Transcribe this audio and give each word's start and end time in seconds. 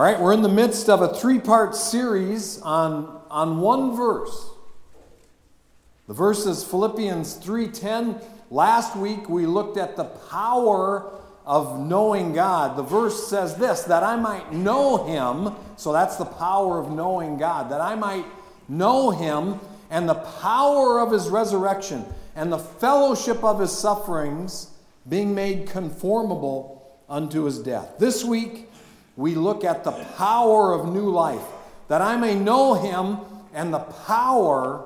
All 0.00 0.06
right, 0.06 0.18
we're 0.18 0.32
in 0.32 0.40
the 0.40 0.48
midst 0.48 0.88
of 0.88 1.02
a 1.02 1.14
three 1.14 1.38
part 1.38 1.76
series 1.76 2.58
on, 2.62 3.20
on 3.30 3.60
one 3.60 3.94
verse. 3.94 4.48
The 6.08 6.14
verse 6.14 6.46
is 6.46 6.64
Philippians 6.64 7.34
3:10. 7.34 8.18
Last 8.50 8.96
week 8.96 9.28
we 9.28 9.44
looked 9.44 9.76
at 9.76 9.96
the 9.96 10.04
power 10.04 11.10
of 11.44 11.78
knowing 11.78 12.32
God. 12.32 12.78
The 12.78 12.82
verse 12.82 13.28
says 13.28 13.56
this 13.56 13.82
that 13.82 14.02
I 14.02 14.16
might 14.16 14.54
know 14.54 15.04
him, 15.04 15.54
so 15.76 15.92
that's 15.92 16.16
the 16.16 16.24
power 16.24 16.78
of 16.78 16.90
knowing 16.90 17.36
God, 17.36 17.70
that 17.70 17.82
I 17.82 17.94
might 17.94 18.24
know 18.70 19.10
him 19.10 19.60
and 19.90 20.08
the 20.08 20.14
power 20.14 20.98
of 20.98 21.12
his 21.12 21.28
resurrection 21.28 22.06
and 22.34 22.50
the 22.50 22.58
fellowship 22.58 23.44
of 23.44 23.60
his 23.60 23.76
sufferings, 23.76 24.68
being 25.06 25.34
made 25.34 25.68
conformable 25.68 26.90
unto 27.06 27.44
his 27.44 27.58
death. 27.58 27.96
This 27.98 28.24
week 28.24 28.69
we 29.20 29.34
look 29.34 29.64
at 29.64 29.84
the 29.84 29.92
power 30.16 30.72
of 30.72 30.90
new 30.90 31.10
life, 31.10 31.44
that 31.88 32.00
I 32.00 32.16
may 32.16 32.34
know 32.34 32.72
him 32.72 33.18
and 33.52 33.72
the 33.72 33.80
power 33.80 34.82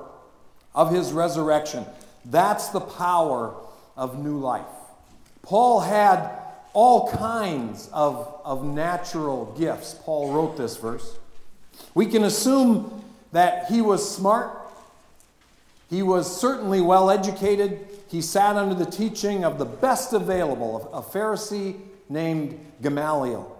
of 0.73 0.91
his 0.91 1.13
resurrection. 1.13 1.85
That's 2.25 2.67
the 2.67 2.81
power 2.81 3.55
of 3.95 4.21
new 4.21 4.37
life. 4.37 4.65
Paul 5.41 5.79
had 5.79 6.31
all 6.73 7.09
kinds 7.11 7.89
of, 7.93 8.41
of 8.43 8.65
natural 8.65 9.55
gifts. 9.57 9.95
Paul 10.03 10.33
wrote 10.33 10.57
this 10.57 10.75
verse. 10.75 11.17
We 11.93 12.05
can 12.05 12.25
assume 12.25 13.05
that 13.31 13.67
he 13.71 13.81
was 13.81 14.15
smart. 14.15 14.51
He 15.89 16.03
was 16.03 16.41
certainly 16.41 16.81
well 16.81 17.09
educated. 17.09 17.87
He 18.09 18.21
sat 18.21 18.57
under 18.57 18.75
the 18.75 18.89
teaching 18.89 19.45
of 19.45 19.59
the 19.59 19.65
best 19.65 20.11
available, 20.11 20.89
a 20.91 21.01
Pharisee 21.01 21.79
named 22.09 22.59
Gamaliel. 22.81 23.54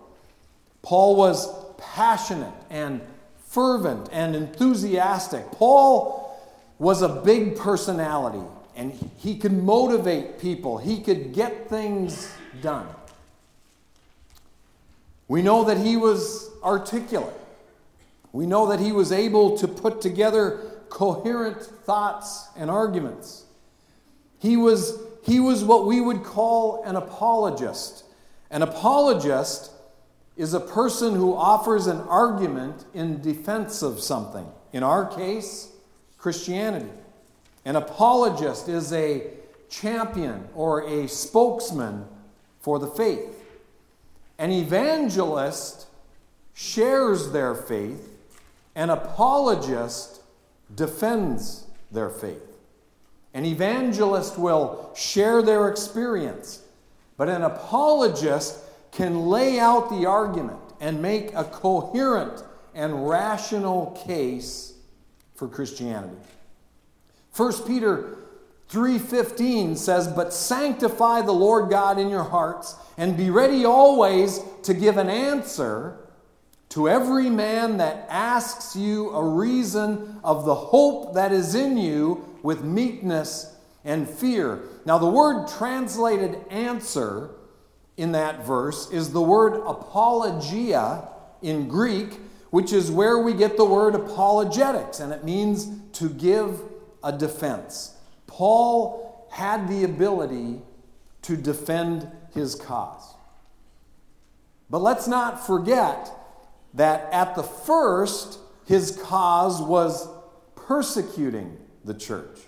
Paul 0.86 1.16
was 1.16 1.52
passionate 1.80 2.54
and 2.70 3.02
fervent 3.48 4.08
and 4.12 4.36
enthusiastic. 4.36 5.50
Paul 5.52 6.40
was 6.78 7.02
a 7.02 7.10
big 7.10 7.58
personality 7.58 8.44
and 8.76 8.92
he 9.18 9.36
could 9.36 9.52
motivate 9.52 10.38
people, 10.40 10.78
he 10.78 11.02
could 11.02 11.34
get 11.34 11.70
things 11.70 12.32
done. 12.62 12.86
We 15.28 15.42
know 15.42 15.64
that 15.64 15.78
he 15.78 15.98
was 15.98 16.52
articulate. 16.64 17.34
We 18.32 18.46
know 18.46 18.68
that 18.68 18.80
he 18.80 18.92
was 18.92 19.12
able 19.12 19.58
to 19.58 19.68
put 19.68 20.02
together 20.02 20.60
coherent 20.90 21.64
thoughts 21.64 22.48
and 22.56 22.70
arguments. 22.70 23.46
He 24.38 24.56
was, 24.56 25.00
he 25.24 25.40
was 25.40 25.64
what 25.64 25.88
we 25.88 26.00
would 26.00 26.24
call 26.24 26.84
an 26.84 26.96
apologist. 26.96 28.04
An 28.52 28.62
apologist 28.62 29.72
is 30.38 30.54
a 30.54 30.60
person 30.60 31.16
who 31.16 31.36
offers 31.36 31.88
an 31.88 32.02
argument 32.02 32.86
in 32.94 33.22
defense 33.22 33.82
of 33.82 34.00
something. 34.00 34.48
In 34.74 34.84
our 34.84 35.06
case, 35.06 35.70
Christianity. 36.18 36.90
An 37.64 37.76
apologist 37.76 38.68
is 38.68 38.92
a 38.92 39.28
champion 39.70 40.48
or 40.54 40.82
a 40.88 41.08
spokesman 41.08 42.06
for 42.60 42.80
the 42.80 42.88
faith. 42.88 43.44
An 44.38 44.52
evangelist 44.52 45.88
shares 46.54 47.32
their 47.32 47.56
faith, 47.56 48.12
an 48.76 48.90
apologist 48.90 50.22
defends 50.74 51.66
their 51.92 52.10
faith. 52.10 52.42
An 53.34 53.46
evangelist 53.46 54.38
will 54.38 54.92
share 54.96 55.42
their 55.42 55.70
experience, 55.70 56.64
but 57.18 57.30
an 57.30 57.44
apologist 57.44 58.60
can 58.96 59.28
lay 59.28 59.60
out 59.60 59.90
the 59.90 60.06
argument 60.06 60.58
and 60.80 61.02
make 61.02 61.34
a 61.36 61.44
coherent 61.44 62.44
and 62.74 63.08
rational 63.08 63.88
case 64.08 64.74
for 65.36 65.48
Christianity. 65.48 66.16
1 67.34 67.66
Peter 67.68 68.18
3:15 68.70 69.76
says, 69.76 70.08
"But 70.08 70.34
sanctify 70.34 71.22
the 71.22 71.34
Lord 71.34 71.70
God 71.70 72.00
in 72.00 72.10
your 72.10 72.24
hearts 72.24 72.76
and 72.98 73.18
be 73.18 73.30
ready 73.30 73.66
always 73.66 74.40
to 74.64 74.74
give 74.74 74.98
an 74.98 75.10
answer 75.10 75.98
to 76.70 76.88
every 76.90 77.30
man 77.30 77.78
that 77.78 78.08
asks 78.10 78.76
you 78.76 79.10
a 79.12 79.22
reason 79.22 80.20
of 80.24 80.46
the 80.46 80.56
hope 80.56 81.14
that 81.14 81.34
is 81.34 81.54
in 81.54 81.78
you 81.78 82.26
with 82.44 82.64
meekness 82.64 83.52
and 83.84 84.10
fear." 84.10 84.62
Now 84.86 84.98
the 84.98 85.06
word 85.06 85.48
translated 85.48 86.44
answer 86.50 87.30
in 87.98 88.12
that 88.12 88.46
verse 88.46 88.92
is 88.92 89.12
the 89.12 89.22
word 89.22 89.62
apologia 89.66 91.08
in 91.42 91.68
Greek, 91.68 92.20
which 92.50 92.74
is 92.74 92.92
where 92.92 93.20
we 93.20 93.34
get 93.34 93.58
the 93.58 93.66
word 93.66 93.96
apologetics, 93.96 95.00
and 95.00 95.14
it 95.14 95.24
means 95.24 95.70
to 95.94 96.10
give 96.10 96.62
a 97.04 97.12
defense. 97.12 97.96
Paul 98.28 99.28
had 99.32 99.68
the 99.68 99.84
ability 99.84 100.62
to 101.24 101.38
defend 101.38 102.10
his 102.34 102.56
cause. 102.56 103.14
But 104.70 104.80
let's 104.80 105.08
not 105.08 105.46
forget 105.46 106.12
that 106.74 107.12
at 107.14 107.36
the 107.36 107.44
first, 107.44 108.40
his 108.66 109.00
cause 109.04 109.62
was 109.62 110.08
persecuting 110.56 111.58
the 111.84 111.94
church. 111.94 112.40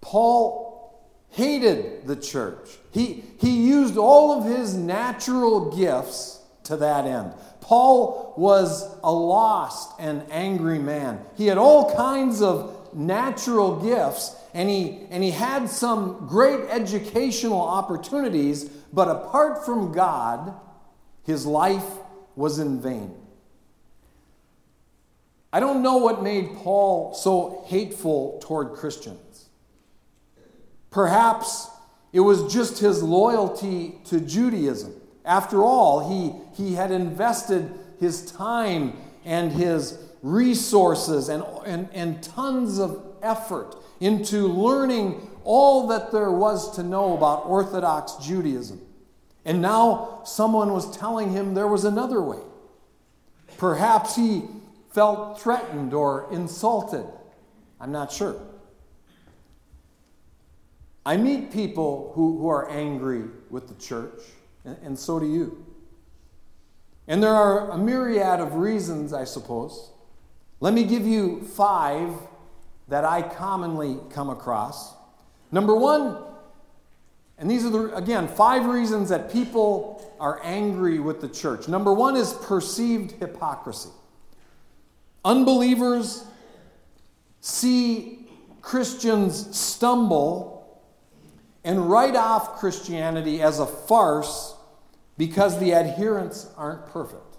Paul 0.00 0.63
hated 1.34 2.06
the 2.06 2.16
church. 2.16 2.70
He, 2.92 3.24
he 3.40 3.66
used 3.66 3.96
all 3.96 4.38
of 4.38 4.44
his 4.44 4.74
natural 4.74 5.76
gifts 5.76 6.40
to 6.64 6.76
that 6.76 7.06
end. 7.06 7.32
Paul 7.60 8.34
was 8.36 8.84
a 9.02 9.12
lost 9.12 9.92
and 9.98 10.24
angry 10.30 10.78
man. 10.78 11.20
He 11.36 11.46
had 11.46 11.58
all 11.58 11.94
kinds 11.96 12.40
of 12.40 12.94
natural 12.94 13.80
gifts, 13.80 14.36
and 14.54 14.68
he, 14.68 15.06
and 15.10 15.24
he 15.24 15.32
had 15.32 15.68
some 15.68 16.26
great 16.28 16.60
educational 16.70 17.60
opportunities, 17.60 18.64
but 18.92 19.08
apart 19.08 19.64
from 19.64 19.92
God, 19.92 20.54
his 21.24 21.46
life 21.46 21.86
was 22.36 22.60
in 22.60 22.80
vain. 22.80 23.12
I 25.52 25.58
don't 25.58 25.82
know 25.82 25.96
what 25.96 26.22
made 26.22 26.54
Paul 26.56 27.14
so 27.14 27.64
hateful 27.66 28.40
toward 28.42 28.74
Christians. 28.74 29.18
Perhaps 30.94 31.70
it 32.12 32.20
was 32.20 32.54
just 32.54 32.78
his 32.78 33.02
loyalty 33.02 33.96
to 34.04 34.20
Judaism. 34.20 34.94
After 35.24 35.64
all, 35.64 36.08
he, 36.08 36.62
he 36.62 36.74
had 36.74 36.92
invested 36.92 37.68
his 37.98 38.30
time 38.30 38.96
and 39.24 39.50
his 39.50 39.98
resources 40.22 41.28
and, 41.28 41.42
and, 41.66 41.88
and 41.92 42.22
tons 42.22 42.78
of 42.78 43.04
effort 43.22 43.74
into 43.98 44.46
learning 44.46 45.28
all 45.42 45.88
that 45.88 46.12
there 46.12 46.30
was 46.30 46.76
to 46.76 46.84
know 46.84 47.16
about 47.16 47.44
Orthodox 47.44 48.14
Judaism. 48.24 48.80
And 49.44 49.60
now 49.60 50.20
someone 50.24 50.72
was 50.72 50.96
telling 50.96 51.32
him 51.32 51.54
there 51.54 51.66
was 51.66 51.84
another 51.84 52.22
way. 52.22 52.38
Perhaps 53.58 54.14
he 54.14 54.44
felt 54.92 55.40
threatened 55.40 55.92
or 55.92 56.28
insulted. 56.30 57.04
I'm 57.80 57.90
not 57.90 58.12
sure. 58.12 58.40
I 61.06 61.16
meet 61.16 61.52
people 61.52 62.12
who, 62.14 62.38
who 62.38 62.48
are 62.48 62.70
angry 62.70 63.24
with 63.50 63.68
the 63.68 63.74
church, 63.74 64.22
and, 64.64 64.76
and 64.82 64.98
so 64.98 65.20
do 65.20 65.26
you. 65.26 65.64
And 67.06 67.22
there 67.22 67.34
are 67.34 67.70
a 67.70 67.78
myriad 67.78 68.40
of 68.40 68.54
reasons, 68.54 69.12
I 69.12 69.24
suppose. 69.24 69.90
Let 70.60 70.72
me 70.72 70.84
give 70.84 71.06
you 71.06 71.42
five 71.42 72.10
that 72.88 73.04
I 73.04 73.22
commonly 73.22 73.98
come 74.10 74.30
across. 74.30 74.94
Number 75.52 75.74
one, 75.74 76.22
and 77.36 77.50
these 77.50 77.66
are, 77.66 77.70
the, 77.70 77.96
again, 77.96 78.28
five 78.28 78.64
reasons 78.64 79.08
that 79.10 79.30
people 79.30 80.14
are 80.20 80.40
angry 80.42 81.00
with 81.00 81.20
the 81.20 81.28
church. 81.28 81.68
Number 81.68 81.92
one 81.92 82.16
is 82.16 82.32
perceived 82.32 83.12
hypocrisy. 83.12 83.90
Unbelievers 85.24 86.24
see 87.40 88.28
Christians 88.62 89.58
stumble 89.58 90.53
and 91.64 91.90
write 91.90 92.14
off 92.14 92.58
Christianity 92.58 93.40
as 93.40 93.58
a 93.58 93.66
farce 93.66 94.54
because 95.16 95.58
the 95.58 95.74
adherents 95.74 96.48
aren't 96.56 96.86
perfect. 96.86 97.36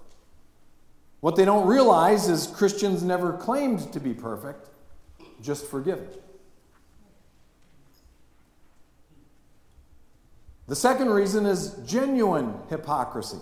What 1.20 1.36
they 1.36 1.46
don't 1.46 1.68
realize 1.68 2.28
is 2.28 2.48
Christians 2.48 3.04
never 3.04 3.34
claimed 3.34 3.92
to 3.94 4.00
be 4.00 4.14
perfect, 4.14 4.70
just 5.42 5.66
forgiven. 5.68 6.08
The 10.68 10.76
second 10.76 11.10
reason 11.10 11.46
is 11.46 11.76
genuine 11.86 12.56
hypocrisy. 12.70 13.38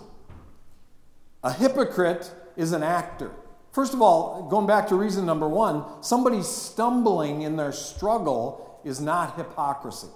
A 1.42 1.52
hypocrite 1.52 2.30
is 2.56 2.72
an 2.72 2.82
actor. 2.82 3.30
First 3.72 3.94
of 3.94 4.02
all, 4.02 4.46
going 4.48 4.66
back 4.66 4.88
to 4.88 4.94
reason 4.94 5.26
number 5.26 5.48
one, 5.48 5.84
somebody 6.02 6.42
stumbling 6.42 7.42
in 7.42 7.56
their 7.56 7.72
struggle 7.72 8.80
is 8.84 9.00
not 9.00 9.36
hypocrisy. 9.36 10.08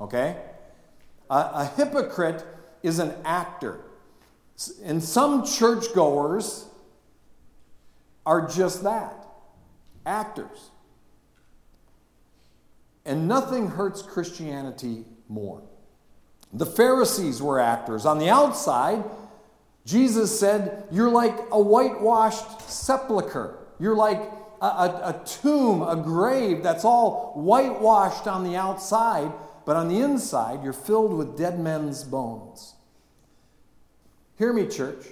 Okay? 0.00 0.36
A, 1.30 1.34
a 1.34 1.72
hypocrite 1.76 2.44
is 2.82 2.98
an 2.98 3.14
actor. 3.24 3.80
And 4.84 5.02
some 5.02 5.44
churchgoers 5.44 6.66
are 8.26 8.46
just 8.48 8.82
that 8.84 9.24
actors. 10.06 10.70
And 13.04 13.28
nothing 13.28 13.68
hurts 13.68 14.02
Christianity 14.02 15.04
more. 15.28 15.62
The 16.52 16.66
Pharisees 16.66 17.42
were 17.42 17.58
actors. 17.58 18.06
On 18.06 18.18
the 18.18 18.30
outside, 18.30 19.04
Jesus 19.84 20.38
said, 20.38 20.84
You're 20.90 21.10
like 21.10 21.36
a 21.50 21.60
whitewashed 21.60 22.70
sepulchre. 22.70 23.58
You're 23.78 23.96
like 23.96 24.22
a, 24.62 24.66
a, 24.66 25.20
a, 25.20 25.22
tomb, 25.26 25.82
a 25.82 25.96
grave 25.96 26.62
that's 26.62 26.84
all 26.84 27.32
whitewashed 27.34 28.26
on 28.26 28.44
the 28.44 28.56
outside, 28.56 29.32
but 29.64 29.76
on 29.76 29.88
the 29.88 30.00
inside, 30.00 30.62
you're 30.62 30.72
filled 30.72 31.12
with 31.14 31.36
dead 31.36 31.58
men's 31.58 32.04
bones. 32.04 32.74
Hear 34.36 34.52
me, 34.52 34.66
church. 34.66 35.06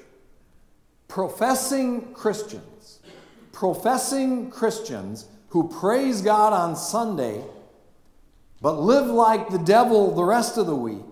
Professing 1.08 2.14
Christians, 2.14 3.00
professing 3.52 4.50
Christians 4.50 5.26
who 5.48 5.68
praise 5.68 6.22
God 6.22 6.52
on 6.52 6.74
Sunday, 6.76 7.42
but 8.60 8.80
live 8.80 9.06
like 9.06 9.50
the 9.50 9.58
devil 9.58 10.14
the 10.14 10.24
rest 10.24 10.56
of 10.56 10.66
the 10.66 10.76
week, 10.76 11.04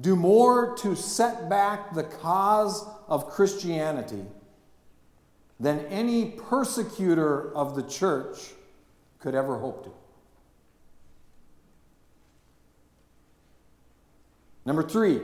do 0.00 0.16
more 0.16 0.76
to 0.78 0.96
set 0.96 1.48
back 1.48 1.94
the 1.94 2.02
cause 2.02 2.84
of 3.08 3.30
Christianity 3.30 4.24
than 5.60 5.80
any 5.86 6.30
persecutor 6.30 7.54
of 7.54 7.76
the 7.76 7.82
church 7.84 8.50
could 9.20 9.34
ever 9.34 9.58
hope 9.58 9.84
to. 9.84 10.01
Number 14.64 14.82
three, 14.82 15.20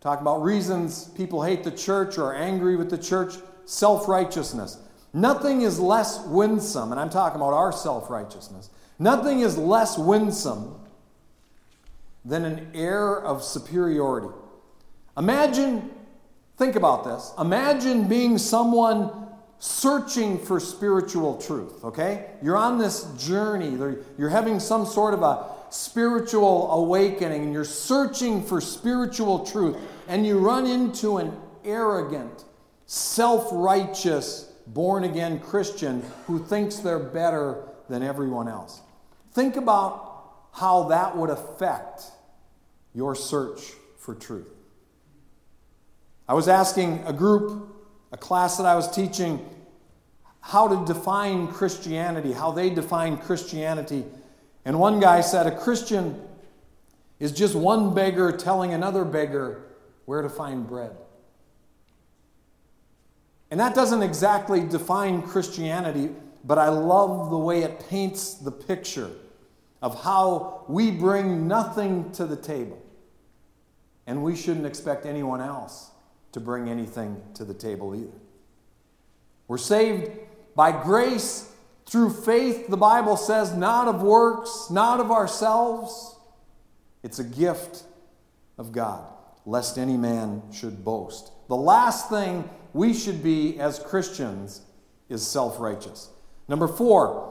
talk 0.00 0.20
about 0.20 0.42
reasons 0.42 1.06
people 1.16 1.42
hate 1.42 1.64
the 1.64 1.70
church 1.70 2.18
or 2.18 2.26
are 2.26 2.34
angry 2.34 2.76
with 2.76 2.90
the 2.90 2.98
church 2.98 3.34
self 3.64 4.08
righteousness. 4.08 4.78
Nothing 5.12 5.62
is 5.62 5.78
less 5.78 6.24
winsome, 6.26 6.90
and 6.90 7.00
I'm 7.00 7.10
talking 7.10 7.36
about 7.40 7.52
our 7.52 7.72
self 7.72 8.10
righteousness. 8.10 8.70
Nothing 8.98 9.40
is 9.40 9.58
less 9.58 9.98
winsome 9.98 10.80
than 12.24 12.44
an 12.44 12.70
air 12.74 13.20
of 13.20 13.42
superiority. 13.42 14.28
Imagine, 15.16 15.90
think 16.56 16.74
about 16.76 17.04
this. 17.04 17.32
Imagine 17.38 18.08
being 18.08 18.38
someone 18.38 19.10
searching 19.58 20.38
for 20.38 20.58
spiritual 20.58 21.40
truth, 21.40 21.84
okay? 21.84 22.30
You're 22.42 22.56
on 22.56 22.78
this 22.78 23.04
journey, 23.18 23.78
you're 24.18 24.28
having 24.28 24.58
some 24.60 24.84
sort 24.84 25.14
of 25.14 25.22
a 25.22 25.53
spiritual 25.74 26.70
awakening, 26.70 27.42
and 27.42 27.52
you're 27.52 27.64
searching 27.64 28.44
for 28.44 28.60
spiritual 28.60 29.44
truth, 29.44 29.76
and 30.06 30.24
you 30.24 30.38
run 30.38 30.66
into 30.66 31.16
an 31.16 31.36
arrogant, 31.64 32.44
self 32.86 33.48
righteous, 33.52 34.52
born 34.68 35.02
again 35.02 35.40
Christian 35.40 36.04
who 36.26 36.38
thinks 36.38 36.76
they're 36.76 37.00
better 37.00 37.64
than 37.88 38.04
everyone 38.04 38.46
else. 38.46 38.82
Think 39.32 39.56
about 39.56 40.12
how 40.52 40.84
that 40.84 41.16
would 41.16 41.30
affect 41.30 42.04
your 42.94 43.16
search 43.16 43.72
for 43.98 44.14
truth. 44.14 44.46
I 46.28 46.34
was 46.34 46.46
asking 46.46 47.02
a 47.04 47.12
group, 47.12 47.74
a 48.12 48.16
class 48.16 48.58
that 48.58 48.66
I 48.66 48.76
was 48.76 48.88
teaching, 48.94 49.44
how 50.40 50.68
to 50.68 50.92
define 50.92 51.48
Christianity, 51.48 52.32
how 52.32 52.52
they 52.52 52.70
define 52.70 53.16
Christianity. 53.18 54.04
And 54.64 54.78
one 54.78 55.00
guy 55.00 55.20
said 55.20 55.46
a 55.46 55.56
Christian 55.56 56.20
is 57.18 57.32
just 57.32 57.54
one 57.54 57.94
beggar 57.94 58.32
telling 58.32 58.72
another 58.72 59.04
beggar 59.04 59.62
where 60.06 60.22
to 60.22 60.28
find 60.28 60.66
bread. 60.66 60.96
And 63.50 63.60
that 63.60 63.74
doesn't 63.74 64.02
exactly 64.02 64.66
define 64.66 65.22
Christianity, 65.22 66.10
but 66.44 66.58
I 66.58 66.70
love 66.70 67.30
the 67.30 67.38
way 67.38 67.62
it 67.62 67.86
paints 67.88 68.34
the 68.34 68.50
picture 68.50 69.10
of 69.80 70.02
how 70.02 70.64
we 70.66 70.90
bring 70.90 71.46
nothing 71.46 72.10
to 72.12 72.26
the 72.26 72.36
table. 72.36 72.80
And 74.06 74.22
we 74.22 74.34
shouldn't 74.34 74.66
expect 74.66 75.06
anyone 75.06 75.40
else 75.40 75.90
to 76.32 76.40
bring 76.40 76.68
anything 76.68 77.22
to 77.34 77.44
the 77.44 77.54
table 77.54 77.94
either. 77.94 78.18
We're 79.46 79.58
saved 79.58 80.10
by 80.56 80.72
grace 80.72 81.53
through 81.86 82.10
faith, 82.10 82.68
the 82.68 82.76
Bible 82.76 83.16
says, 83.16 83.54
not 83.54 83.88
of 83.88 84.02
works, 84.02 84.68
not 84.70 85.00
of 85.00 85.10
ourselves. 85.10 86.16
It's 87.02 87.18
a 87.18 87.24
gift 87.24 87.84
of 88.58 88.72
God, 88.72 89.06
lest 89.44 89.78
any 89.78 89.96
man 89.96 90.42
should 90.52 90.84
boast. 90.84 91.30
The 91.48 91.56
last 91.56 92.08
thing 92.08 92.48
we 92.72 92.94
should 92.94 93.22
be 93.22 93.60
as 93.60 93.78
Christians 93.78 94.62
is 95.08 95.26
self 95.26 95.60
righteous. 95.60 96.08
Number 96.48 96.66
four, 96.66 97.30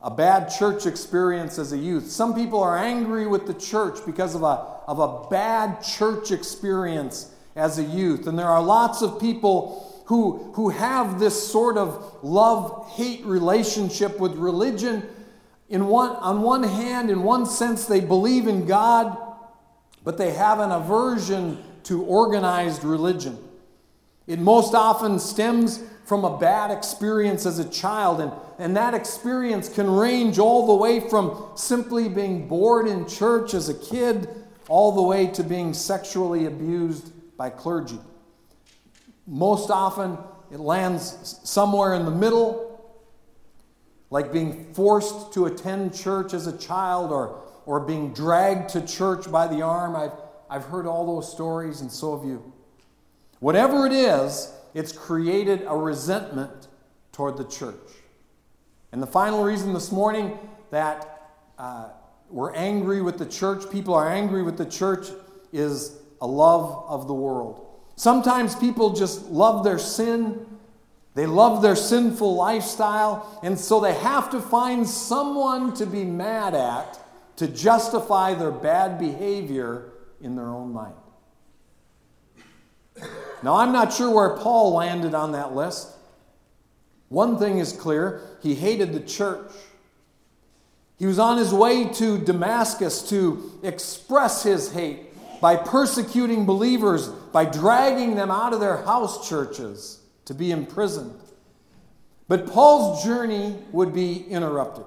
a 0.00 0.10
bad 0.10 0.48
church 0.48 0.86
experience 0.86 1.58
as 1.58 1.72
a 1.72 1.78
youth. 1.78 2.08
Some 2.08 2.34
people 2.34 2.62
are 2.62 2.78
angry 2.78 3.26
with 3.26 3.46
the 3.46 3.54
church 3.54 3.98
because 4.06 4.34
of 4.34 4.42
a, 4.42 4.66
of 4.86 5.00
a 5.00 5.28
bad 5.28 5.82
church 5.82 6.30
experience 6.30 7.34
as 7.56 7.78
a 7.78 7.82
youth. 7.82 8.26
And 8.26 8.38
there 8.38 8.46
are 8.46 8.62
lots 8.62 9.02
of 9.02 9.20
people 9.20 9.87
who, 10.08 10.52
who 10.54 10.70
have 10.70 11.20
this 11.20 11.50
sort 11.50 11.76
of 11.76 12.18
love 12.22 12.90
hate 12.92 13.22
relationship 13.26 14.18
with 14.18 14.34
religion. 14.36 15.02
In 15.68 15.86
one, 15.86 16.12
on 16.12 16.40
one 16.40 16.62
hand, 16.62 17.10
in 17.10 17.22
one 17.22 17.44
sense, 17.44 17.84
they 17.84 18.00
believe 18.00 18.46
in 18.46 18.64
God, 18.64 19.18
but 20.04 20.16
they 20.16 20.30
have 20.30 20.60
an 20.60 20.70
aversion 20.70 21.62
to 21.84 22.02
organized 22.04 22.84
religion. 22.84 23.36
It 24.26 24.38
most 24.38 24.74
often 24.74 25.18
stems 25.18 25.82
from 26.06 26.24
a 26.24 26.38
bad 26.38 26.70
experience 26.70 27.44
as 27.44 27.58
a 27.58 27.68
child. 27.68 28.22
And, 28.22 28.32
and 28.58 28.74
that 28.78 28.94
experience 28.94 29.68
can 29.68 29.90
range 29.90 30.38
all 30.38 30.66
the 30.68 30.74
way 30.74 31.06
from 31.06 31.50
simply 31.54 32.08
being 32.08 32.48
bored 32.48 32.86
in 32.86 33.06
church 33.06 33.52
as 33.52 33.68
a 33.68 33.74
kid, 33.74 34.26
all 34.70 34.92
the 34.92 35.02
way 35.02 35.26
to 35.26 35.42
being 35.42 35.74
sexually 35.74 36.46
abused 36.46 37.12
by 37.36 37.50
clergy. 37.50 37.98
Most 39.28 39.70
often, 39.70 40.16
it 40.50 40.58
lands 40.58 41.38
somewhere 41.44 41.94
in 41.94 42.06
the 42.06 42.10
middle, 42.10 42.82
like 44.08 44.32
being 44.32 44.72
forced 44.72 45.34
to 45.34 45.44
attend 45.44 45.94
church 45.94 46.32
as 46.32 46.46
a 46.46 46.56
child 46.56 47.12
or, 47.12 47.42
or 47.66 47.80
being 47.80 48.14
dragged 48.14 48.70
to 48.70 48.80
church 48.86 49.30
by 49.30 49.46
the 49.46 49.60
arm. 49.60 49.94
I've, 49.94 50.12
I've 50.48 50.64
heard 50.64 50.86
all 50.86 51.04
those 51.14 51.30
stories, 51.30 51.82
and 51.82 51.92
so 51.92 52.16
have 52.16 52.26
you. 52.26 52.54
Whatever 53.40 53.86
it 53.86 53.92
is, 53.92 54.50
it's 54.72 54.92
created 54.92 55.62
a 55.66 55.76
resentment 55.76 56.68
toward 57.12 57.36
the 57.36 57.44
church. 57.44 57.74
And 58.92 59.02
the 59.02 59.06
final 59.06 59.44
reason 59.44 59.74
this 59.74 59.92
morning 59.92 60.38
that 60.70 61.34
uh, 61.58 61.90
we're 62.30 62.54
angry 62.54 63.02
with 63.02 63.18
the 63.18 63.26
church, 63.26 63.70
people 63.70 63.92
are 63.92 64.08
angry 64.08 64.42
with 64.42 64.56
the 64.56 64.64
church, 64.64 65.08
is 65.52 65.98
a 66.22 66.26
love 66.26 66.86
of 66.88 67.06
the 67.06 67.14
world. 67.14 67.67
Sometimes 67.98 68.54
people 68.54 68.90
just 68.90 69.24
love 69.24 69.64
their 69.64 69.76
sin, 69.76 70.46
they 71.16 71.26
love 71.26 71.62
their 71.62 71.74
sinful 71.74 72.36
lifestyle, 72.36 73.40
and 73.42 73.58
so 73.58 73.80
they 73.80 73.92
have 73.92 74.30
to 74.30 74.40
find 74.40 74.88
someone 74.88 75.74
to 75.74 75.84
be 75.84 76.04
mad 76.04 76.54
at 76.54 77.00
to 77.38 77.48
justify 77.48 78.34
their 78.34 78.52
bad 78.52 79.00
behavior 79.00 79.90
in 80.20 80.36
their 80.36 80.46
own 80.46 80.72
mind. 80.72 80.94
Now, 83.42 83.56
I'm 83.56 83.72
not 83.72 83.92
sure 83.92 84.14
where 84.14 84.36
Paul 84.36 84.74
landed 84.74 85.12
on 85.12 85.32
that 85.32 85.56
list. 85.56 85.88
One 87.08 87.36
thing 87.36 87.58
is 87.58 87.72
clear 87.72 88.20
he 88.44 88.54
hated 88.54 88.92
the 88.92 89.00
church. 89.00 89.50
He 91.00 91.06
was 91.06 91.18
on 91.18 91.36
his 91.36 91.52
way 91.52 91.88
to 91.94 92.18
Damascus 92.18 93.08
to 93.10 93.58
express 93.64 94.44
his 94.44 94.70
hate 94.70 95.40
by 95.40 95.56
persecuting 95.56 96.46
believers, 96.46 97.10
by 97.32 97.44
dragging 97.44 98.14
them 98.14 98.30
out 98.30 98.52
of 98.52 98.60
their 98.60 98.78
house 98.78 99.28
churches 99.28 100.00
to 100.24 100.34
be 100.34 100.50
imprisoned. 100.50 101.18
But 102.28 102.46
Paul's 102.46 103.04
journey 103.04 103.56
would 103.72 103.94
be 103.94 104.24
interrupted. 104.28 104.84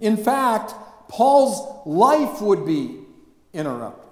In 0.00 0.16
fact, 0.16 0.74
Paul's 1.08 1.86
life 1.86 2.40
would 2.40 2.66
be 2.66 3.00
interrupted. 3.52 4.04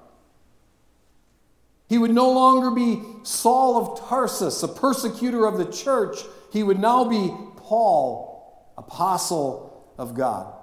He 1.89 1.99
would 1.99 2.13
no 2.13 2.31
longer 2.31 2.71
be 2.71 3.03
Saul 3.23 3.77
of 3.77 4.09
Tarsus, 4.09 4.63
a 4.63 4.69
persecutor 4.69 5.45
of 5.45 5.59
the 5.59 5.67
church. 5.67 6.19
He 6.53 6.63
would 6.63 6.79
now 6.79 7.05
be 7.05 7.35
Paul, 7.57 8.73
apostle 8.79 9.93
of 9.99 10.15
God. 10.15 10.55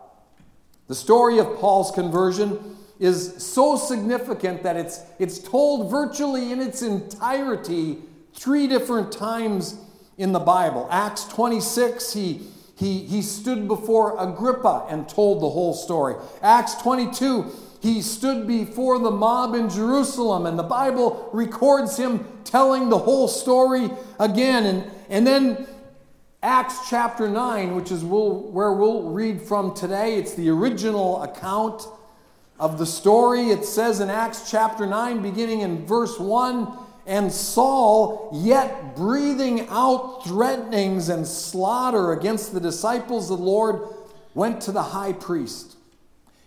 The 0.88 0.96
story 0.96 1.38
of 1.38 1.60
Paul's 1.60 1.92
conversion 1.92 2.78
is 3.00 3.42
so 3.44 3.78
significant 3.78 4.64
that 4.64 4.76
it's, 4.76 5.02
it's 5.20 5.40
told 5.40 5.90
virtually 5.90 6.52
in 6.52 6.62
its 6.62 6.82
entirety 6.82 7.98
three 8.34 8.68
different 8.68 9.12
times 9.12 9.78
in 10.18 10.34
the 10.34 10.40
Bible. 10.40 10.88
Acts 10.92 11.26
26, 11.26 12.14
he, 12.14 12.42
he, 12.76 13.00
he 13.00 13.22
stood 13.22 13.68
before 13.68 14.22
Agrippa 14.22 14.86
and 14.90 15.08
told 15.08 15.42
the 15.42 15.50
whole 15.50 15.74
story. 15.74 16.16
Acts 16.42 16.76
22, 16.76 17.50
he 17.82 18.02
stood 18.02 18.46
before 18.46 19.00
the 19.00 19.12
mob 19.12 19.56
in 19.56 19.70
Jerusalem, 19.70 20.46
and 20.46 20.60
the 20.60 20.64
Bible 20.64 21.30
records 21.32 21.96
him 21.96 22.28
telling 22.44 22.90
the 22.90 22.98
whole 22.98 23.30
story 23.30 23.90
again. 24.20 24.66
And, 24.66 24.92
and 25.10 25.26
then 25.26 25.68
Acts 26.44 26.90
chapter 26.90 27.30
9, 27.30 27.76
which 27.76 27.92
is 27.92 28.04
we'll, 28.04 28.42
where 28.52 28.74
we'll 28.74 29.10
read 29.10 29.42
from 29.42 29.74
today, 29.74 30.16
it's 30.16 30.34
the 30.34 30.50
original 30.50 31.24
account 31.24 31.88
of 32.60 32.78
the 32.78 32.86
story. 32.86 33.50
It 33.50 33.66
says 33.66 34.00
in 34.00 34.10
Acts 34.10 34.52
chapter 34.52 34.86
9, 34.86 35.22
beginning 35.22 35.62
in 35.62 35.86
verse 35.86 36.20
1 36.20 36.68
And 37.06 37.32
Saul, 37.32 38.30
yet 38.34 38.96
breathing 38.96 39.68
out 39.70 40.26
threatenings 40.26 41.10
and 41.10 41.26
slaughter 41.26 42.12
against 42.12 42.54
the 42.54 42.60
disciples 42.60 43.32
of 43.32 43.40
the 43.40 43.46
Lord, 43.46 43.82
went 44.34 44.62
to 44.62 44.72
the 44.72 44.84
high 44.84 45.14
priest. 45.14 45.78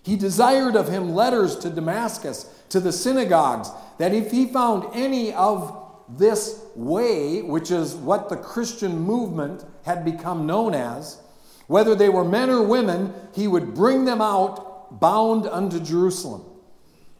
He 0.02 0.16
desired 0.16 0.76
of 0.76 0.88
him 0.88 1.14
letters 1.14 1.56
to 1.58 1.70
Damascus, 1.70 2.46
to 2.70 2.80
the 2.80 2.92
synagogues, 2.92 3.70
that 3.98 4.12
if 4.12 4.30
he 4.30 4.46
found 4.46 4.94
any 4.94 5.32
of 5.32 5.78
this 6.08 6.64
way, 6.74 7.42
which 7.42 7.70
is 7.70 7.94
what 7.94 8.28
the 8.28 8.36
Christian 8.36 8.98
movement 8.98 9.64
had 9.84 10.04
become 10.04 10.46
known 10.46 10.74
as, 10.74 11.20
whether 11.68 11.94
they 11.94 12.08
were 12.08 12.24
men 12.24 12.50
or 12.50 12.62
women, 12.62 13.14
he 13.32 13.46
would 13.46 13.74
bring 13.74 14.04
them 14.04 14.20
out 14.20 14.71
bound 15.00 15.46
unto 15.46 15.80
Jerusalem. 15.80 16.44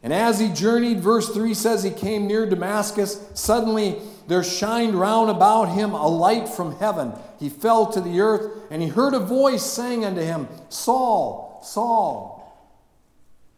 And 0.01 0.11
as 0.11 0.39
he 0.39 0.49
journeyed, 0.49 0.99
verse 0.99 1.29
3 1.33 1.53
says, 1.53 1.83
he 1.83 1.89
came 1.89 2.27
near 2.27 2.45
Damascus. 2.45 3.25
Suddenly 3.33 3.99
there 4.27 4.43
shined 4.43 4.95
round 4.95 5.29
about 5.29 5.65
him 5.65 5.93
a 5.93 6.07
light 6.07 6.49
from 6.49 6.77
heaven. 6.77 7.13
He 7.39 7.49
fell 7.49 7.87
to 7.87 8.01
the 8.01 8.19
earth, 8.19 8.51
and 8.69 8.81
he 8.81 8.89
heard 8.89 9.13
a 9.13 9.19
voice 9.19 9.63
saying 9.63 10.03
unto 10.03 10.21
him, 10.21 10.47
Saul, 10.69 11.61
Saul, 11.63 12.39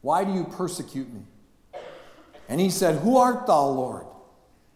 why 0.02 0.24
do 0.24 0.34
you 0.34 0.44
persecute 0.44 1.12
me? 1.12 1.22
And 2.48 2.62
he 2.62 2.70
said, 2.70 3.00
Who 3.02 3.18
art 3.18 3.48
thou, 3.48 3.66
Lord? 3.68 4.06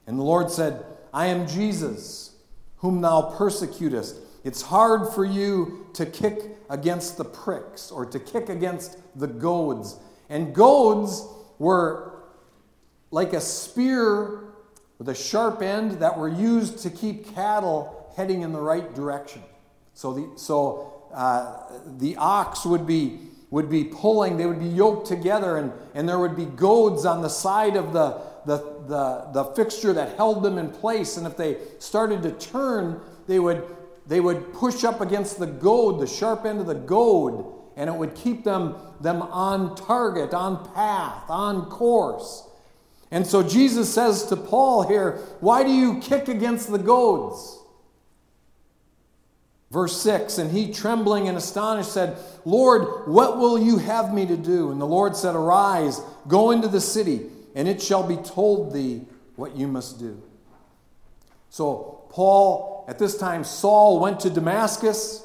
And 0.07 0.17
the 0.17 0.23
Lord 0.23 0.49
said, 0.49 0.83
I 1.13 1.27
am 1.27 1.47
Jesus, 1.47 2.35
whom 2.77 3.01
thou 3.01 3.35
persecutest. 3.37 4.15
It's 4.49 4.63
hard 4.63 5.13
for 5.13 5.23
you 5.23 5.85
to 5.93 6.07
kick 6.07 6.57
against 6.71 7.19
the 7.19 7.23
pricks 7.23 7.91
or 7.91 8.03
to 8.07 8.19
kick 8.19 8.49
against 8.49 8.97
the 9.15 9.27
goads. 9.27 9.99
And 10.27 10.55
goads 10.55 11.23
were 11.59 12.23
like 13.11 13.33
a 13.33 13.41
spear 13.41 14.45
with 14.97 15.07
a 15.07 15.13
sharp 15.13 15.61
end 15.61 15.99
that 15.99 16.17
were 16.17 16.27
used 16.27 16.79
to 16.79 16.89
keep 16.89 17.31
cattle 17.35 18.11
heading 18.17 18.41
in 18.41 18.51
the 18.51 18.59
right 18.59 18.95
direction. 18.95 19.43
So 19.93 20.13
the, 20.13 20.31
so, 20.35 21.03
uh, 21.13 21.71
the 21.99 22.15
ox 22.15 22.65
would 22.65 22.87
be, 22.87 23.19
would 23.51 23.69
be 23.69 23.83
pulling, 23.83 24.37
they 24.37 24.47
would 24.47 24.59
be 24.59 24.65
yoked 24.65 25.07
together, 25.07 25.57
and, 25.57 25.71
and 25.93 26.09
there 26.09 26.17
would 26.17 26.35
be 26.35 26.45
goads 26.45 27.05
on 27.05 27.21
the 27.21 27.29
side 27.29 27.75
of 27.75 27.93
the, 27.93 28.19
the, 28.47 28.57
the, 28.87 29.29
the 29.31 29.43
fixture 29.55 29.93
that 29.93 30.17
held 30.17 30.41
them 30.41 30.57
in 30.57 30.71
place. 30.71 31.17
And 31.17 31.27
if 31.27 31.37
they 31.37 31.57
started 31.77 32.23
to 32.23 32.31
turn, 32.31 32.99
they 33.27 33.37
would, 33.37 33.63
they 34.09 34.19
would 34.19 34.53
push 34.53 34.83
up 34.83 34.99
against 34.99 35.39
the 35.39 35.45
goad, 35.45 36.01
the 36.01 36.07
sharp 36.07 36.43
end 36.43 36.59
of 36.59 36.65
the 36.65 36.75
goad, 36.75 37.53
and 37.77 37.89
it 37.89 37.95
would 37.95 38.15
keep 38.15 38.43
them, 38.43 38.75
them 38.99 39.21
on 39.21 39.75
target, 39.75 40.33
on 40.33 40.73
path, 40.73 41.29
on 41.29 41.69
course. 41.69 42.47
And 43.11 43.25
so 43.25 43.41
Jesus 43.41 43.93
says 43.93 44.25
to 44.25 44.35
Paul 44.35 44.87
here, 44.87 45.19
Why 45.39 45.63
do 45.63 45.71
you 45.71 45.99
kick 45.99 46.27
against 46.27 46.71
the 46.71 46.79
goads? 46.79 47.59
Verse 49.71 50.01
6 50.01 50.39
And 50.39 50.51
he, 50.51 50.73
trembling 50.73 51.27
and 51.27 51.37
astonished, 51.37 51.91
said, 51.91 52.17
Lord, 52.45 53.07
what 53.07 53.37
will 53.37 53.59
you 53.59 53.77
have 53.77 54.11
me 54.11 54.25
to 54.25 54.37
do? 54.37 54.71
And 54.71 54.81
the 54.81 54.85
Lord 54.85 55.15
said, 55.15 55.35
Arise, 55.35 56.01
go 56.27 56.51
into 56.51 56.67
the 56.67 56.81
city 56.81 57.27
and 57.55 57.67
it 57.67 57.81
shall 57.81 58.07
be 58.07 58.17
told 58.17 58.73
thee 58.73 59.01
what 59.35 59.55
you 59.55 59.67
must 59.67 59.99
do. 59.99 60.21
So, 61.49 62.05
Paul, 62.09 62.78
at 62.89 62.97
this 62.97 63.15
time, 63.15 63.43
Saul 63.43 63.99
went 63.99 64.21
to 64.21 64.31
Damascus, 64.31 65.23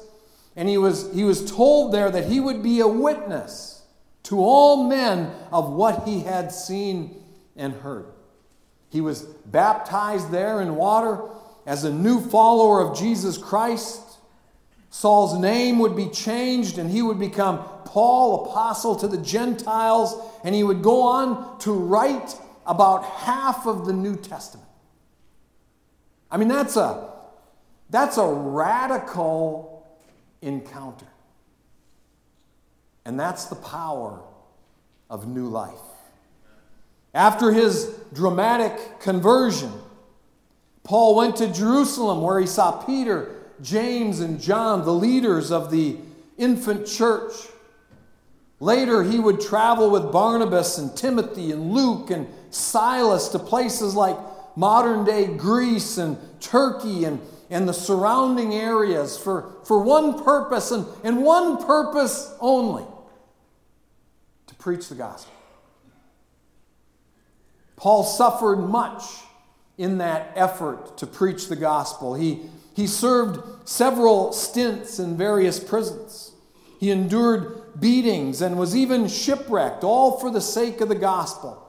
and 0.55 0.69
he 0.69 0.77
was, 0.77 1.11
he 1.15 1.23
was 1.23 1.51
told 1.51 1.91
there 1.91 2.11
that 2.11 2.25
he 2.25 2.39
would 2.39 2.61
be 2.61 2.79
a 2.79 2.87
witness 2.87 3.81
to 4.25 4.37
all 4.39 4.83
men 4.83 5.31
of 5.51 5.71
what 5.71 6.07
he 6.07 6.19
had 6.19 6.51
seen 6.51 7.23
and 7.55 7.73
heard. 7.73 8.05
He 8.91 9.01
was 9.01 9.23
baptized 9.23 10.29
there 10.29 10.61
in 10.61 10.75
water 10.75 11.23
as 11.65 11.83
a 11.83 11.91
new 11.91 12.21
follower 12.21 12.81
of 12.81 12.95
Jesus 12.95 13.35
Christ. 13.35 14.19
Saul's 14.91 15.35
name 15.39 15.79
would 15.79 15.95
be 15.95 16.09
changed, 16.09 16.77
and 16.77 16.91
he 16.91 17.01
would 17.01 17.17
become 17.17 17.65
Paul, 17.85 18.45
apostle 18.45 18.95
to 18.97 19.07
the 19.07 19.17
Gentiles, 19.17 20.15
and 20.43 20.53
he 20.53 20.61
would 20.61 20.83
go 20.83 21.01
on 21.01 21.57
to 21.61 21.71
write 21.71 22.35
about 22.67 23.05
half 23.05 23.65
of 23.65 23.87
the 23.87 23.93
New 23.93 24.15
Testament. 24.15 24.67
I 26.29 26.37
mean, 26.37 26.47
that's 26.47 26.77
a, 26.77 27.14
that's 27.89 28.17
a 28.17 28.27
radical 28.27 29.85
encounter. 30.41 31.07
And 33.05 33.19
that's 33.19 33.45
the 33.45 33.55
power 33.55 34.21
of 35.09 35.27
new 35.27 35.47
life. 35.47 35.73
After 37.13 37.51
his 37.51 37.93
dramatic 38.13 38.99
conversion, 38.99 39.71
Paul 40.83 41.15
went 41.15 41.37
to 41.37 41.47
Jerusalem 41.51 42.21
where 42.21 42.39
he 42.39 42.47
saw 42.47 42.83
Peter, 42.83 43.43
James, 43.61 44.19
and 44.19 44.41
John, 44.41 44.83
the 44.83 44.93
leaders 44.93 45.51
of 45.51 45.71
the 45.71 45.97
infant 46.37 46.85
church. 46.87 47.33
Later, 48.59 49.03
he 49.03 49.19
would 49.19 49.39
travel 49.41 49.89
with 49.89 50.11
Barnabas 50.11 50.77
and 50.77 50.95
Timothy 50.95 51.51
and 51.51 51.71
Luke 51.71 52.09
and 52.09 52.27
Silas 52.49 53.29
to 53.29 53.39
places 53.39 53.95
like 53.95 54.17
modern 54.55 55.05
day 55.05 55.25
Greece 55.25 55.97
and 55.97 56.17
Turkey 56.39 57.05
and, 57.05 57.19
and 57.49 57.67
the 57.67 57.73
surrounding 57.73 58.53
areas 58.53 59.17
for, 59.17 59.55
for 59.65 59.79
one 59.79 60.23
purpose 60.23 60.71
and, 60.71 60.85
and 61.03 61.23
one 61.23 61.63
purpose 61.63 62.33
only 62.39 62.85
to 64.47 64.55
preach 64.55 64.89
the 64.89 64.95
gospel. 64.95 65.33
Paul 67.75 68.03
suffered 68.03 68.57
much 68.57 69.03
in 69.77 69.97
that 69.97 70.31
effort 70.35 70.97
to 70.97 71.07
preach 71.07 71.47
the 71.47 71.55
gospel. 71.55 72.15
He, 72.15 72.41
he 72.73 72.87
served 72.87 73.67
several 73.67 74.31
stints 74.31 74.99
in 74.99 75.17
various 75.17 75.59
prisons. 75.59 76.31
He 76.79 76.91
endured 76.91 77.79
beatings 77.79 78.41
and 78.41 78.57
was 78.57 78.75
even 78.75 79.07
shipwrecked, 79.07 79.83
all 79.83 80.19
for 80.19 80.31
the 80.31 80.41
sake 80.41 80.81
of 80.81 80.89
the 80.89 80.95
gospel. 80.95 81.61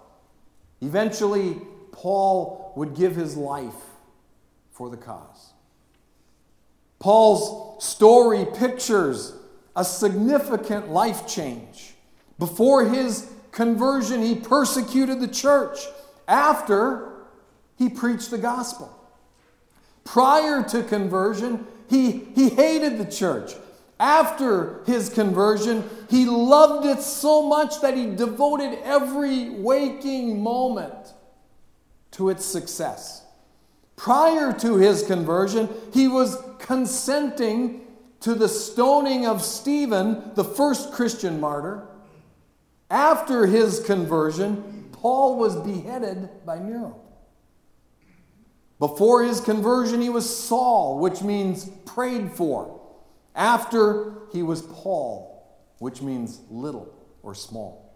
Eventually, 0.80 1.60
Paul 1.92 2.72
would 2.76 2.94
give 2.94 3.16
his 3.16 3.36
life 3.36 3.72
for 4.70 4.90
the 4.90 4.96
cause. 4.96 5.52
Paul's 6.98 7.84
story 7.84 8.46
pictures 8.56 9.34
a 9.74 9.84
significant 9.84 10.90
life 10.90 11.26
change. 11.26 11.94
Before 12.38 12.84
his 12.84 13.30
conversion, 13.52 14.22
he 14.22 14.34
persecuted 14.34 15.20
the 15.20 15.28
church. 15.28 15.78
After, 16.26 17.12
he 17.76 17.88
preached 17.88 18.30
the 18.30 18.38
gospel. 18.38 18.92
Prior 20.04 20.62
to 20.62 20.82
conversion, 20.82 21.66
he, 21.88 22.12
he 22.34 22.48
hated 22.48 22.98
the 22.98 23.10
church. 23.10 23.52
After 23.98 24.82
his 24.84 25.08
conversion, 25.08 25.88
he 26.10 26.26
loved 26.26 26.86
it 26.86 27.02
so 27.02 27.42
much 27.42 27.80
that 27.80 27.96
he 27.96 28.14
devoted 28.14 28.78
every 28.82 29.50
waking 29.50 30.42
moment 30.42 31.14
to 32.12 32.28
its 32.30 32.44
success. 32.44 33.25
Prior 33.96 34.52
to 34.52 34.76
his 34.76 35.02
conversion, 35.02 35.68
he 35.92 36.06
was 36.06 36.36
consenting 36.58 37.86
to 38.20 38.34
the 38.34 38.48
stoning 38.48 39.26
of 39.26 39.42
Stephen, 39.42 40.32
the 40.34 40.44
first 40.44 40.92
Christian 40.92 41.40
martyr. 41.40 41.86
After 42.90 43.46
his 43.46 43.80
conversion, 43.80 44.90
Paul 44.92 45.38
was 45.38 45.56
beheaded 45.56 46.28
by 46.44 46.58
Nero. 46.58 47.00
Before 48.78 49.22
his 49.22 49.40
conversion, 49.40 50.02
he 50.02 50.10
was 50.10 50.28
Saul, 50.28 50.98
which 50.98 51.22
means 51.22 51.68
prayed 51.86 52.32
for. 52.32 52.80
After 53.34 54.14
he 54.32 54.42
was 54.42 54.62
Paul, 54.62 55.62
which 55.78 56.02
means 56.02 56.40
little 56.50 56.92
or 57.22 57.34
small. 57.34 57.94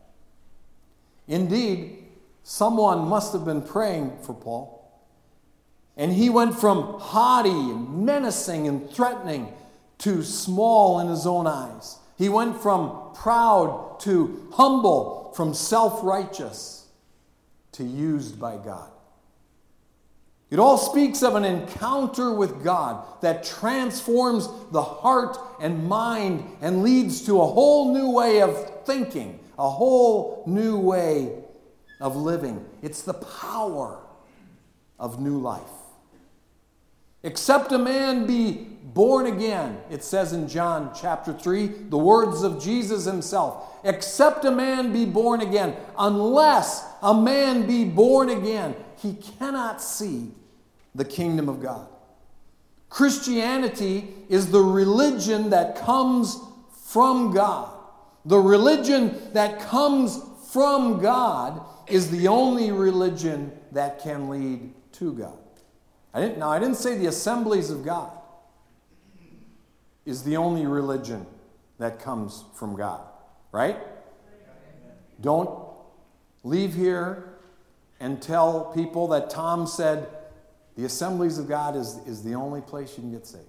Indeed, 1.28 2.04
someone 2.42 3.09
must 3.09 3.33
have 3.33 3.45
been 3.45 3.62
praying 3.62 4.19
for 4.23 4.35
Paul. 4.35 4.80
And 6.00 6.14
he 6.14 6.30
went 6.30 6.59
from 6.59 6.99
haughty 6.99 7.50
and 7.50 8.07
menacing 8.07 8.66
and 8.66 8.90
threatening 8.90 9.52
to 9.99 10.23
small 10.23 10.99
in 10.99 11.09
his 11.09 11.26
own 11.26 11.47
eyes. 11.47 11.99
He 12.16 12.30
went 12.30 12.59
from 12.62 13.12
proud 13.12 14.00
to 14.00 14.49
humble, 14.54 15.30
from 15.37 15.52
self 15.52 16.02
righteous 16.02 16.87
to 17.73 17.85
used 17.85 18.40
by 18.40 18.57
God. 18.57 18.90
It 20.49 20.59
all 20.59 20.78
speaks 20.78 21.23
of 21.23 21.35
an 21.35 21.45
encounter 21.45 22.33
with 22.33 22.64
God 22.64 23.04
that 23.21 23.45
transforms 23.45 24.49
the 24.73 24.83
heart 24.83 25.37
and 25.61 25.87
mind 25.87 26.57
and 26.62 26.83
leads 26.83 27.26
to 27.26 27.42
a 27.42 27.47
whole 27.47 27.92
new 27.92 28.11
way 28.11 28.40
of 28.40 28.87
thinking, 28.87 29.38
a 29.59 29.69
whole 29.69 30.45
new 30.47 30.78
way 30.78 31.45
of 32.00 32.16
living. 32.16 32.64
It's 32.80 33.02
the 33.02 33.12
power 33.12 34.00
of 34.99 35.21
new 35.21 35.38
life. 35.38 35.61
Except 37.23 37.71
a 37.73 37.79
man 37.79 38.27
be 38.27 38.53
born 38.83 39.27
again, 39.27 39.79
it 39.91 40.03
says 40.03 40.33
in 40.33 40.49
John 40.49 40.93
chapter 40.99 41.33
3, 41.33 41.67
the 41.67 41.99
words 41.99 42.43
of 42.43 42.62
Jesus 42.62 43.05
himself. 43.05 43.79
Except 43.85 44.45
a 44.45 44.50
man 44.50 44.93
be 44.93 45.05
born 45.05 45.41
again, 45.41 45.77
unless 45.99 46.85
a 47.03 47.15
man 47.15 47.67
be 47.67 47.85
born 47.85 48.31
again, 48.31 48.75
he 48.97 49.15
cannot 49.15 49.83
see 49.83 50.33
the 50.95 51.05
kingdom 51.05 51.49
of 51.49 51.62
God. 51.62 51.87
Christianity 52.89 54.09
is 54.29 54.50
the 54.50 54.61
religion 54.61 55.50
that 55.50 55.77
comes 55.77 56.39
from 56.87 57.33
God. 57.33 57.73
The 58.25 58.39
religion 58.39 59.17
that 59.33 59.61
comes 59.61 60.21
from 60.53 61.00
God 61.00 61.62
is 61.87 62.11
the 62.11 62.29
only 62.29 62.73
religion 62.73 63.53
that 63.73 64.00
can 64.03 64.29
lead 64.29 64.73
to 64.93 65.12
God. 65.12 65.39
I 66.12 66.21
didn't, 66.21 66.38
now, 66.38 66.50
I 66.50 66.59
didn't 66.59 66.76
say 66.76 66.97
the 66.97 67.07
assemblies 67.07 67.71
of 67.71 67.85
God 67.85 68.11
is 70.05 70.25
the 70.25 70.37
only 70.37 70.67
religion 70.67 71.26
that 71.79 72.00
comes 72.00 72.45
from 72.55 72.75
God, 72.76 73.00
right? 73.52 73.76
Don't 75.21 75.50
leave 76.43 76.75
here 76.75 77.35
and 78.00 78.21
tell 78.21 78.73
people 78.75 79.09
that 79.09 79.31
Tom 79.31 79.67
said 79.67 80.09
the 80.76 80.85
assemblies 80.85 81.38
of 81.38 81.49
God 81.49 81.76
is, 81.76 81.99
is 82.07 82.23
the 82.23 82.35
only 82.35 82.61
place 82.61 82.97
you 82.97 83.02
can 83.02 83.12
get 83.12 83.26
saved. 83.26 83.45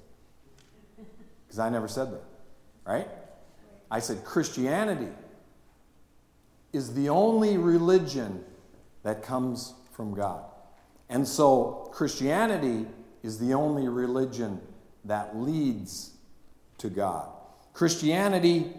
Because 1.48 1.60
I 1.60 1.70
never 1.70 1.88
said 1.88 2.12
that, 2.12 2.24
right? 2.86 3.08
I 3.90 4.00
said 4.00 4.24
Christianity 4.24 5.12
is 6.74 6.94
the 6.94 7.10
only 7.10 7.58
religion 7.58 8.44
that 9.04 9.24
comes 9.24 9.74
from 9.92 10.14
God. 10.14 10.44
And 11.12 11.28
so 11.28 11.90
Christianity 11.92 12.88
is 13.22 13.38
the 13.38 13.54
only 13.54 13.90
religion 13.90 14.62
that 15.04 15.38
leads 15.38 16.12
to 16.78 16.90
God. 16.90 17.28
Christianity, 17.74 18.74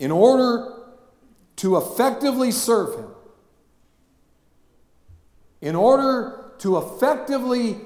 in 0.00 0.10
order 0.10 0.72
to 1.56 1.76
effectively 1.76 2.50
serve 2.50 2.98
Him, 2.98 3.10
in 5.60 5.76
order 5.76 6.52
to 6.58 6.76
effectively 6.76 7.76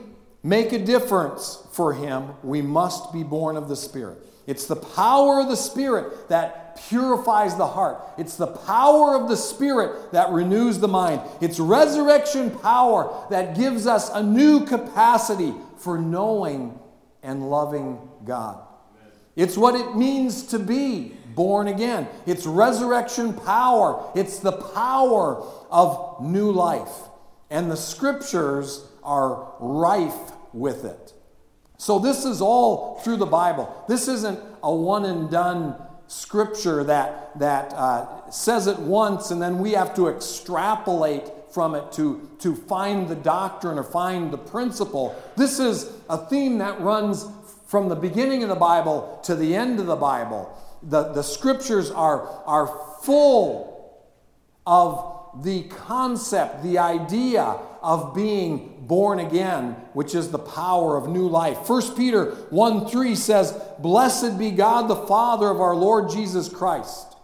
make 0.42 0.73
a 0.73 0.78
difference 0.78 1.62
for 1.73 1.92
Him, 1.92 2.30
we 2.42 2.62
must 2.62 3.12
be 3.12 3.23
born 3.23 3.57
of 3.57 3.68
the 3.68 3.76
Spirit. 3.76 4.18
It's 4.47 4.64
the 4.66 4.76
power 4.76 5.40
of 5.40 5.49
the 5.49 5.57
Spirit 5.57 6.30
that 6.30 6.67
purifies 6.88 7.56
the 7.56 7.66
heart. 7.66 8.00
It's 8.18 8.37
the 8.37 8.47
power 8.47 9.14
of 9.14 9.28
the 9.28 9.37
Spirit 9.37 10.12
that 10.12 10.30
renews 10.30 10.78
the 10.78 10.88
mind. 10.88 11.23
It's 11.40 11.58
resurrection 11.58 12.50
power 12.50 13.26
that 13.30 13.56
gives 13.56 13.87
us 13.87 14.11
a 14.11 14.23
new 14.23 14.64
capacity 14.64 15.54
for 15.78 15.99
knowing 15.99 16.78
and 17.23 17.49
loving 17.50 17.99
God. 18.25 18.62
It's 19.37 19.56
what 19.56 19.75
it 19.75 19.97
means 19.97 20.44
to 20.49 20.58
be 20.58 21.12
born 21.35 21.68
again. 21.68 22.08
It's 22.26 22.44
resurrection 22.44 23.35
power. 23.35 24.11
It's 24.16 24.40
the 24.40 24.52
power 24.52 25.44
of 25.70 26.20
new 26.20 26.50
life. 26.50 26.90
And 27.50 27.70
the 27.70 27.76
scriptures 27.76 28.85
are 29.04 29.54
rife 29.61 30.32
with 30.52 30.85
it. 30.85 31.12
So, 31.80 32.00
this 32.00 32.25
is 32.25 32.40
all 32.40 32.99
through 33.04 33.18
the 33.18 33.26
Bible. 33.26 33.85
This 33.88 34.08
isn't 34.08 34.40
a 34.64 34.75
one 34.75 35.04
and 35.04 35.30
done 35.30 35.76
scripture 36.09 36.83
that, 36.85 37.38
that 37.38 37.73
uh, 37.75 38.31
says 38.31 38.67
it 38.67 38.79
once 38.79 39.31
and 39.31 39.41
then 39.41 39.59
we 39.59 39.73
have 39.73 39.95
to 39.95 40.09
extrapolate 40.09 41.25
from 41.53 41.75
it 41.75 41.93
to, 41.93 42.29
to 42.41 42.55
find 42.55 43.09
the 43.09 43.15
doctrine 43.15 43.79
or 43.79 43.85
find 43.85 44.31
the 44.31 44.38
principle. 44.38 45.15
This 45.37 45.59
is 45.59 45.90
a 46.09 46.18
theme 46.18 46.59
that 46.59 46.81
runs 46.81 47.27
from 47.66 47.88
the 47.88 47.97
beginning 47.97 48.42
of 48.42 48.49
the 48.49 48.55
Bible 48.55 49.21
to 49.25 49.35
the 49.35 49.55
end 49.55 49.79
of 49.79 49.87
the 49.87 49.97
Bible. 49.97 50.55
The, 50.83 51.12
the 51.12 51.23
scriptures 51.23 51.90
are, 51.90 52.27
are 52.47 52.66
full 53.03 54.07
of 54.66 55.42
the 55.42 55.64
concept, 55.64 56.62
the 56.62 56.79
idea 56.79 57.59
of 57.83 58.14
being 58.14 58.85
born 58.87 59.21
again, 59.21 59.73
which 59.93 60.14
is 60.14 60.31
the 60.31 60.38
power 60.38 60.97
of 60.97 61.09
new 61.09 61.29
life. 61.29 61.69
1 61.69 61.97
Peter 61.97 62.33
1 62.51 62.88
3 62.88 63.14
says, 63.14 63.61
Blessed 63.79 64.38
be 64.38 64.51
God 64.51 64.88
the 64.88 64.97
Father 65.07 65.49
of 65.49 65.61
our 65.61 65.77
Lord 65.77 66.11
Jesus 66.11 66.49
Christ, 66.49 67.17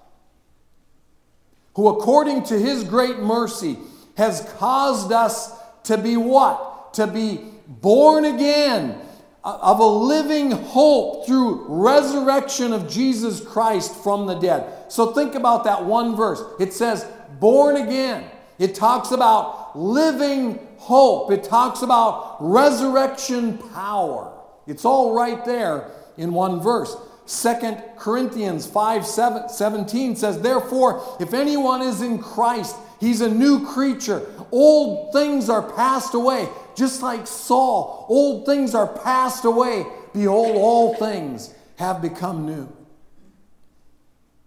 who 1.75 1.89
according 1.89 2.45
to 2.45 2.59
his 2.59 2.85
great 2.85 3.19
mercy 3.19 3.79
has 4.17 4.49
caused 4.59 5.13
us 5.13 5.53
to 5.85 5.99
be 5.99 6.17
what? 6.17 6.95
To 6.95 7.07
be 7.07 7.41
born 7.67 8.25
again 8.25 9.01
of 9.45 9.79
a 9.79 9.87
living 9.87 10.51
hope 10.51 11.27
through 11.27 11.67
resurrection 11.69 12.73
of 12.73 12.91
Jesus 12.91 13.41
Christ 13.41 13.95
from 13.95 14.27
the 14.27 14.35
dead. 14.35 14.91
So 14.91 15.13
think 15.13 15.35
about 15.35 15.65
that 15.65 15.85
one 15.85 16.17
verse. 16.17 16.43
It 16.59 16.73
says, 16.73 17.07
born 17.41 17.77
again. 17.77 18.31
It 18.59 18.75
talks 18.75 19.11
about 19.11 19.64
living 19.75 20.59
hope. 20.79 21.31
It 21.31 21.45
talks 21.45 21.83
about 21.83 22.37
resurrection 22.41 23.59
power. 23.59 24.33
It's 24.67 24.85
all 24.85 25.15
right 25.15 25.45
there 25.45 25.91
in 26.17 26.33
one 26.33 26.61
verse. 26.61 26.97
Second 27.27 27.83
Corinthians 27.97 28.67
5 28.67 29.07
7, 29.07 29.49
17 29.49 30.17
says, 30.17 30.41
Therefore, 30.41 31.17
if 31.21 31.33
anyone 31.33 31.81
is 31.81 32.03
in 32.03 32.19
Christ, 32.19 32.77
he's 33.01 33.21
a 33.21 33.29
new 33.29 33.67
creature. 33.67 34.27
Old 34.53 35.13
things 35.13 35.49
are 35.49 35.63
passed 35.73 36.15
away. 36.15 36.49
Just 36.77 37.03
like 37.03 37.27
Saul, 37.27 38.07
old 38.09 38.47
things 38.47 38.75
are 38.75 38.87
passed 38.87 39.45
away. 39.45 39.87
Behold, 40.13 40.57
all 40.57 40.95
things 40.97 41.55
have 41.77 42.03
become 42.03 42.47
new. 42.47 42.69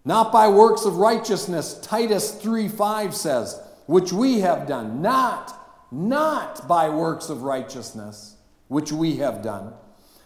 Not 0.05 0.31
by 0.31 0.47
works 0.47 0.85
of 0.85 0.97
righteousness, 0.97 1.79
Titus 1.81 2.31
3 2.31 2.69
5 2.69 3.15
says, 3.15 3.59
which 3.87 4.13
we 4.13 4.41
have 4.41 4.67
done. 4.67 5.01
Not, 5.01 5.53
not 5.91 6.67
by 6.67 6.89
works 6.89 7.29
of 7.29 7.41
righteousness, 7.41 8.35
which 8.67 8.91
we 8.91 9.17
have 9.17 9.41
done. 9.41 9.73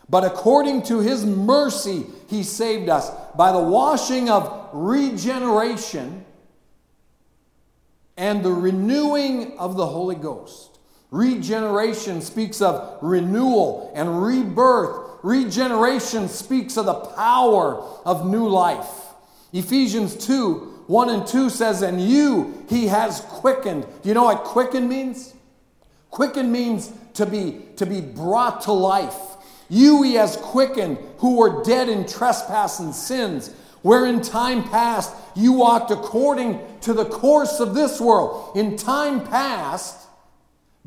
But 0.09 0.25
according 0.25 0.83
to 0.83 0.99
his 0.99 1.25
mercy, 1.25 2.05
he 2.27 2.43
saved 2.43 2.89
us 2.89 3.09
by 3.37 3.53
the 3.53 3.61
washing 3.61 4.29
of 4.29 4.69
regeneration 4.73 6.25
and 8.17 8.43
the 8.43 8.51
renewing 8.51 9.57
of 9.57 9.77
the 9.77 9.87
Holy 9.87 10.15
Ghost. 10.15 10.79
Regeneration 11.11 12.21
speaks 12.21 12.61
of 12.61 12.97
renewal 13.01 13.91
and 13.95 14.21
rebirth. 14.23 15.19
Regeneration 15.23 16.27
speaks 16.27 16.77
of 16.77 16.85
the 16.85 16.93
power 16.93 17.81
of 18.05 18.25
new 18.25 18.47
life. 18.47 19.13
Ephesians 19.53 20.15
2 20.25 20.70
1 20.91 21.09
and 21.09 21.25
2 21.25 21.49
says, 21.49 21.81
And 21.83 22.01
you 22.01 22.65
he 22.67 22.87
has 22.87 23.21
quickened. 23.21 23.85
Do 24.03 24.09
you 24.09 24.13
know 24.13 24.25
what 24.25 24.43
quicken 24.43 24.89
means? 24.89 25.33
Quicken 26.09 26.51
means 26.51 26.91
to 27.13 27.25
be, 27.25 27.61
to 27.77 27.85
be 27.85 28.01
brought 28.01 28.59
to 28.63 28.73
life. 28.73 29.15
You 29.69 30.03
he 30.03 30.15
has 30.15 30.35
quickened 30.35 30.97
who 31.19 31.37
were 31.37 31.63
dead 31.63 31.87
in 31.87 32.05
trespass 32.05 32.81
and 32.81 32.93
sins, 32.93 33.55
where 33.83 34.05
in 34.05 34.21
time 34.21 34.65
past 34.65 35.15
you 35.33 35.53
walked 35.53 35.91
according 35.91 36.59
to 36.81 36.91
the 36.91 37.05
course 37.05 37.61
of 37.61 37.73
this 37.73 38.01
world. 38.01 38.57
In 38.57 38.75
time 38.75 39.25
past, 39.25 39.95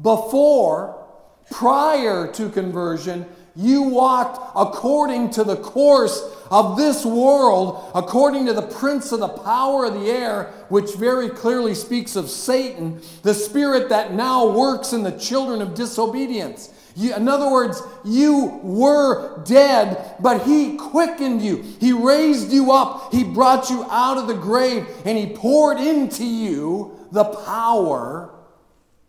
before, 0.03 1.03
prior 1.51 2.31
to 2.33 2.51
conversion, 2.51 3.25
you 3.57 3.85
walked 3.85 4.53
according 4.55 5.31
to 5.31 5.45
the 5.45 5.57
course 5.57 6.21
of 6.55 6.77
this 6.77 7.05
world, 7.05 7.91
according 7.97 8.47
to 8.47 8.53
the 8.53 8.63
prince 8.63 9.11
of 9.11 9.19
the 9.19 9.27
power 9.27 9.87
of 9.87 9.95
the 9.95 10.09
air, 10.09 10.45
which 10.69 10.95
very 10.95 11.29
clearly 11.29 11.75
speaks 11.75 12.15
of 12.15 12.31
Satan, 12.31 13.03
the 13.25 13.35
spirit 13.35 13.89
that 13.89 14.15
now 14.15 14.47
works 14.47 14.93
in 14.93 15.03
the 15.03 15.19
children 15.19 15.61
of 15.61 15.75
disobedience. 15.75 16.73
In 16.97 17.29
other 17.29 17.51
words, 17.51 17.83
you 18.05 18.61
were 18.63 19.43
dead, 19.43 20.15
but 20.21 20.43
He 20.43 20.77
quickened 20.77 21.43
you. 21.43 21.65
He 21.81 21.93
raised 21.93 22.53
you 22.53 22.71
up. 22.71 23.13
He 23.13 23.25
brought 23.25 23.69
you 23.69 23.85
out 23.91 24.17
of 24.17 24.29
the 24.29 24.35
grave, 24.35 24.87
and 25.05 25.19
He 25.19 25.35
poured 25.35 25.81
into 25.81 26.25
you 26.25 26.97
the 27.11 27.25
power 27.25 28.33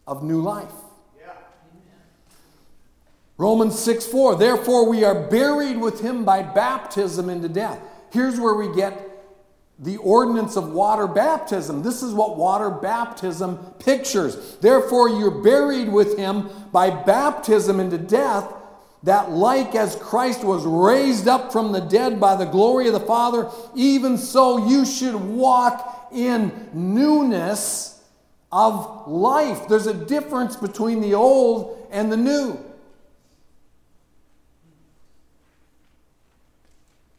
of 0.08 0.23
new 0.23 0.41
life. 0.41 0.73
Romans 3.38 3.78
6 3.80 4.06
4, 4.08 4.36
therefore 4.38 4.89
we 4.89 5.04
are 5.04 5.28
buried 5.28 5.78
with 5.78 6.02
him 6.02 6.24
by 6.24 6.41
baptism 6.41 7.30
into 7.30 7.50
death. 7.50 7.80
Here's 8.12 8.39
where 8.39 8.56
we 8.56 8.74
get 8.74 9.15
the 9.78 9.98
ordinance 9.98 10.56
of 10.56 10.71
water 10.71 11.06
baptism. 11.06 11.84
This 11.84 12.02
is 12.02 12.13
what 12.13 12.38
water 12.38 12.69
baptism 12.69 13.58
pictures. 13.80 14.56
Therefore, 14.62 15.10
you're 15.10 15.43
buried 15.43 15.89
with 15.89 16.17
him 16.17 16.50
by 16.71 16.89
baptism 16.89 17.82
into 17.82 17.98
death, 17.98 18.54
that 19.04 19.32
like 19.32 19.76
as 19.76 19.98
Christ 19.98 20.45
was 20.45 20.63
raised 20.63 21.28
up 21.28 21.52
from 21.52 21.74
the 21.74 21.82
dead 21.82 22.21
by 22.21 22.38
the 22.38 22.45
glory 22.45 22.88
of 22.88 22.93
the 22.93 23.02
Father, 23.02 23.50
even 23.76 24.17
so 24.17 24.65
you 24.65 24.86
should 24.86 25.15
walk 25.15 26.10
in 26.13 26.69
newness 26.74 28.02
of 28.52 29.08
life. 29.08 29.67
There's 29.67 29.88
a 29.88 29.93
difference 29.93 30.56
between 30.56 31.02
the 31.02 31.15
old 31.15 31.86
and 31.91 32.10
the 32.10 32.17
new. 32.17 32.58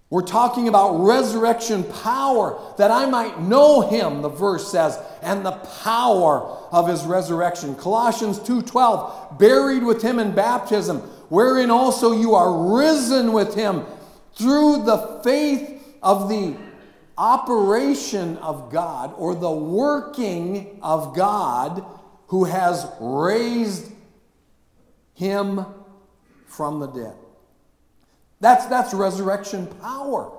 We're 0.09 0.23
talking 0.23 0.69
about 0.69 1.05
resurrection 1.05 1.83
power, 1.83 2.61
that 2.79 2.93
I 2.93 3.07
might 3.07 3.41
know 3.41 3.81
him, 3.81 4.23
the 4.23 4.29
verse 4.29 4.71
says, 4.71 4.99
and 5.21 5.45
the 5.45 5.59
power 5.83 6.43
of 6.71 6.87
his 6.87 7.05
resurrection. 7.05 7.75
Colossians 7.75 8.39
2:12, 8.39 9.39
buried 9.39 9.83
with 9.83 10.03
him 10.03 10.21
in 10.21 10.33
baptism, 10.33 11.01
wherein 11.29 11.73
also 11.73 12.13
you 12.13 12.37
are 12.37 12.53
risen 12.77 13.33
with 13.33 13.55
him 13.55 13.85
through 14.35 14.85
the 14.85 15.21
faith 15.25 15.83
of 16.03 16.29
the 16.29 16.55
operation 17.19 18.37
of 18.39 18.71
God 18.71 19.13
or 19.17 19.35
the 19.35 19.51
working 19.51 20.79
of 20.83 21.17
God 21.17 21.85
who 22.29 22.45
has 22.45 22.87
raised 23.01 23.91
him 25.15 25.67
from 26.47 26.79
the 26.79 26.87
dead. 26.87 27.17
That's, 28.47 28.67
that's 28.67 28.95
resurrection 28.95 29.67
power. 29.67 30.31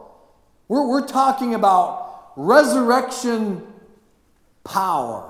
We're, 0.69 0.87
we're 0.87 1.05
talking 1.05 1.55
about 1.55 2.31
resurrection 2.37 3.67
power. 4.63 5.29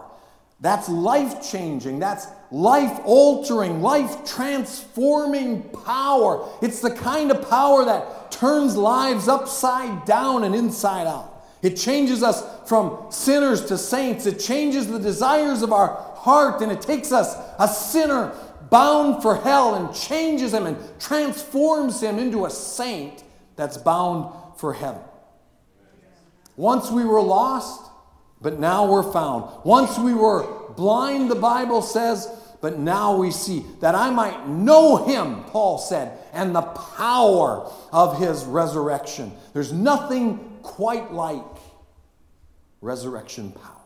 That's 0.61 0.87
life 0.87 1.41
changing. 1.51 1.97
That's 1.97 2.27
life 2.51 2.99
altering, 3.03 3.81
life 3.81 4.23
transforming 4.25 5.63
power. 5.63 6.47
It's 6.61 6.79
the 6.79 6.91
kind 6.91 7.31
of 7.31 7.49
power 7.49 7.83
that 7.83 8.31
turns 8.31 8.77
lives 8.77 9.27
upside 9.27 10.05
down 10.05 10.43
and 10.43 10.53
inside 10.53 11.07
out. 11.07 11.33
It 11.63 11.77
changes 11.77 12.21
us 12.21 12.43
from 12.69 13.07
sinners 13.09 13.65
to 13.65 13.79
saints. 13.79 14.27
It 14.27 14.39
changes 14.39 14.85
the 14.85 14.99
desires 14.99 15.63
of 15.63 15.73
our 15.73 15.95
heart 16.15 16.61
and 16.61 16.71
it 16.71 16.81
takes 16.81 17.11
us, 17.11 17.35
a 17.57 17.67
sinner, 17.67 18.35
bound 18.69 19.21
for 19.21 19.35
hell 19.35 19.75
and 19.75 19.95
changes 19.95 20.53
him 20.53 20.65
and 20.65 20.77
transforms 20.99 22.01
him 22.01 22.19
into 22.19 22.45
a 22.45 22.49
saint 22.49 23.23
that's 23.55 23.77
bound 23.77 24.33
for 24.57 24.73
heaven. 24.73 25.01
Once 26.55 26.89
we 26.89 27.05
were 27.05 27.21
lost, 27.21 27.81
but 28.41 28.59
now 28.59 28.91
we're 28.91 29.11
found. 29.11 29.51
Once 29.63 29.97
we 29.97 30.13
were 30.13 30.71
blind, 30.75 31.29
the 31.29 31.35
Bible 31.35 31.81
says, 31.81 32.27
but 32.61 32.79
now 32.79 33.15
we 33.15 33.31
see 33.31 33.63
that 33.81 33.93
I 33.93 34.09
might 34.09 34.47
know 34.47 35.05
him, 35.05 35.43
Paul 35.45 35.77
said, 35.77 36.17
and 36.33 36.55
the 36.55 36.61
power 36.61 37.71
of 37.91 38.19
his 38.19 38.43
resurrection. 38.45 39.31
There's 39.53 39.71
nothing 39.71 40.57
quite 40.63 41.13
like 41.13 41.43
resurrection 42.81 43.51
power. 43.51 43.76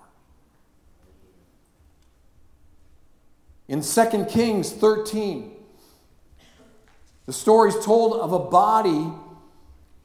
In 3.72 3.82
2 3.82 4.26
Kings 4.26 4.70
13, 4.70 5.50
the 7.26 7.32
story 7.32 7.70
is 7.70 7.86
told 7.86 8.20
of 8.20 8.34
a 8.34 8.40
body 8.40 9.14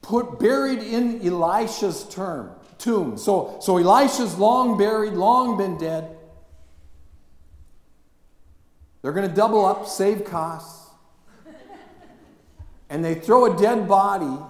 put 0.01 0.39
buried 0.39 0.79
in 0.79 1.19
Elisha's 1.21 2.07
term, 2.07 2.51
tomb. 2.77 3.17
So, 3.17 3.57
so 3.59 3.75
Elisha's 3.75 4.37
long 4.37 4.77
buried, 4.77 5.15
long 5.15 5.57
been 5.57 5.77
dead. 5.77 6.15
They're 9.01 9.11
going 9.11 9.27
to 9.27 9.35
double 9.35 9.65
up, 9.65 9.85
save 9.85 10.23
costs. 10.23 10.89
And 12.89 13.03
they 13.03 13.15
throw 13.15 13.53
a 13.53 13.59
dead 13.59 13.85
body 13.85 14.41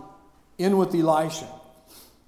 in 0.59 0.77
with 0.77 0.93
Elisha. 0.93 1.47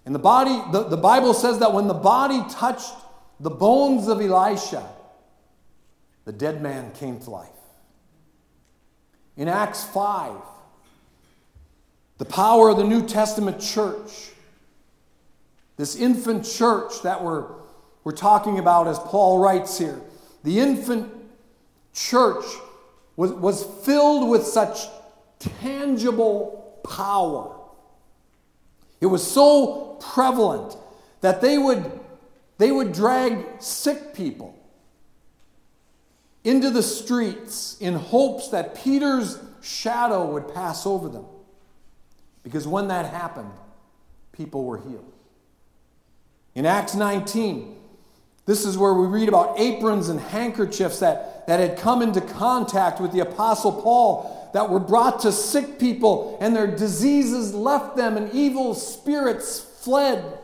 And 0.08 0.16
the 0.16 0.20
body, 0.20 0.60
the, 0.72 0.86
the 0.86 0.98
Bible 0.98 1.36
says 1.36 1.60
that 1.60 1.72
when 1.72 1.88
the 1.88 1.94
body 1.94 2.42
touched 2.50 2.96
the 3.40 3.52
bones 3.52 4.08
of 4.08 4.20
Elisha, 4.20 4.90
the 6.30 6.34
dead 6.34 6.62
man 6.62 6.92
came 6.92 7.20
to 7.20 7.32
life. 7.32 7.50
In 9.36 9.48
Acts 9.48 9.84
5, 9.84 10.36
the 12.20 12.26
power 12.26 12.70
of 12.70 12.78
the 12.78 12.84
New 12.84 13.08
Testament 13.08 13.60
church, 13.60 14.30
this 15.76 15.96
infant 15.96 16.46
church 16.46 17.02
that 17.02 17.24
we're, 17.24 17.48
we're 18.04 18.12
talking 18.12 18.60
about, 18.60 18.86
as 18.86 19.00
Paul 19.00 19.40
writes 19.40 19.80
here, 19.80 20.00
the 20.44 20.60
infant 20.60 21.12
church 21.96 22.46
was, 23.16 23.32
was 23.32 23.64
filled 23.84 24.30
with 24.30 24.44
such 24.46 24.82
tangible 25.40 26.80
power. 26.88 27.56
It 29.02 29.08
was 29.08 29.26
so 29.26 29.98
prevalent 30.00 30.78
that 31.22 31.42
they 31.42 31.58
would, 31.58 32.00
they 32.60 32.72
would 32.72 32.94
drag 32.94 33.48
sick 33.58 34.14
people 34.14 34.59
into 36.44 36.70
the 36.70 36.84
streets 36.84 37.78
in 37.80 37.96
hopes 37.96 38.50
that 38.50 38.76
Peter's 38.76 39.40
shadow 39.62 40.26
would 40.32 40.54
pass 40.54 40.86
over 40.86 41.10
them. 41.10 41.26
Because 42.44 42.68
when 42.68 42.88
that 42.88 43.06
happened, 43.06 43.52
people 44.32 44.64
were 44.64 44.78
healed. 44.78 45.12
In 46.56 46.66
Acts 46.66 46.96
19, 46.96 47.76
this 48.46 48.66
is 48.66 48.78
where 48.78 48.94
we 48.94 49.06
read 49.06 49.30
about 49.30 49.60
aprons 49.60 50.10
and 50.10 50.20
handkerchiefs 50.20 51.00
that, 51.00 51.46
that 51.48 51.60
had 51.60 51.78
come 51.78 52.02
into 52.02 52.22
contact 52.22 53.00
with 53.00 53.12
the 53.12 53.20
Apostle 53.20 53.72
Paul 53.72 54.50
that 54.54 54.70
were 54.70 54.80
brought 54.80 55.20
to 55.22 55.32
sick 55.32 55.78
people, 55.78 56.38
and 56.42 56.56
their 56.56 56.66
diseases 56.66 57.54
left 57.54 57.96
them, 57.96 58.18
and 58.18 58.34
evil 58.34 58.74
spirits 58.74 59.60
fled. 59.60 60.40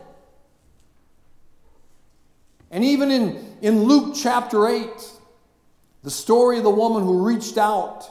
And 2.70 2.84
even 2.84 3.10
in, 3.10 3.56
in 3.62 3.82
Luke 3.84 4.14
chapter 4.16 4.68
8, 4.68 4.88
the 6.06 6.12
story 6.12 6.56
of 6.56 6.62
the 6.62 6.70
woman 6.70 7.02
who 7.02 7.26
reached 7.26 7.58
out 7.58 8.08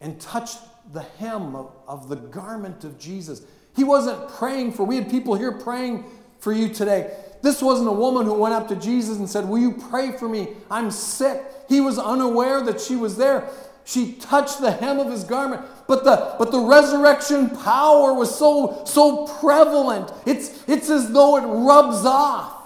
and 0.00 0.20
touched 0.20 0.58
the 0.92 1.02
hem 1.20 1.54
of, 1.54 1.70
of 1.86 2.08
the 2.08 2.16
garment 2.16 2.82
of 2.82 2.98
Jesus. 2.98 3.42
He 3.76 3.84
wasn't 3.84 4.28
praying 4.30 4.72
for, 4.72 4.82
we 4.84 4.96
had 4.96 5.08
people 5.08 5.36
here 5.36 5.52
praying 5.52 6.04
for 6.40 6.52
you 6.52 6.68
today. 6.68 7.16
This 7.40 7.62
wasn't 7.62 7.88
a 7.88 7.92
woman 7.92 8.26
who 8.26 8.34
went 8.34 8.54
up 8.54 8.66
to 8.70 8.74
Jesus 8.74 9.18
and 9.18 9.30
said, 9.30 9.48
Will 9.48 9.60
you 9.60 9.70
pray 9.70 10.10
for 10.10 10.28
me? 10.28 10.48
I'm 10.68 10.90
sick. 10.90 11.40
He 11.68 11.80
was 11.80 11.96
unaware 11.96 12.60
that 12.62 12.80
she 12.80 12.96
was 12.96 13.16
there. 13.16 13.48
She 13.84 14.14
touched 14.14 14.60
the 14.60 14.72
hem 14.72 14.98
of 14.98 15.08
his 15.08 15.22
garment. 15.22 15.62
But 15.86 16.02
the, 16.02 16.34
but 16.40 16.50
the 16.50 16.58
resurrection 16.58 17.50
power 17.50 18.12
was 18.14 18.36
so, 18.36 18.82
so 18.84 19.28
prevalent. 19.38 20.10
It's, 20.26 20.64
it's 20.66 20.90
as 20.90 21.12
though 21.12 21.36
it 21.36 21.46
rubs 21.46 22.04
off. 22.04 22.61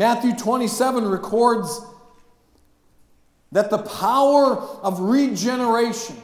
Matthew 0.00 0.34
27 0.34 1.04
records 1.04 1.78
that 3.52 3.68
the 3.68 3.76
power 3.76 4.56
of 4.56 4.98
regeneration 4.98 6.16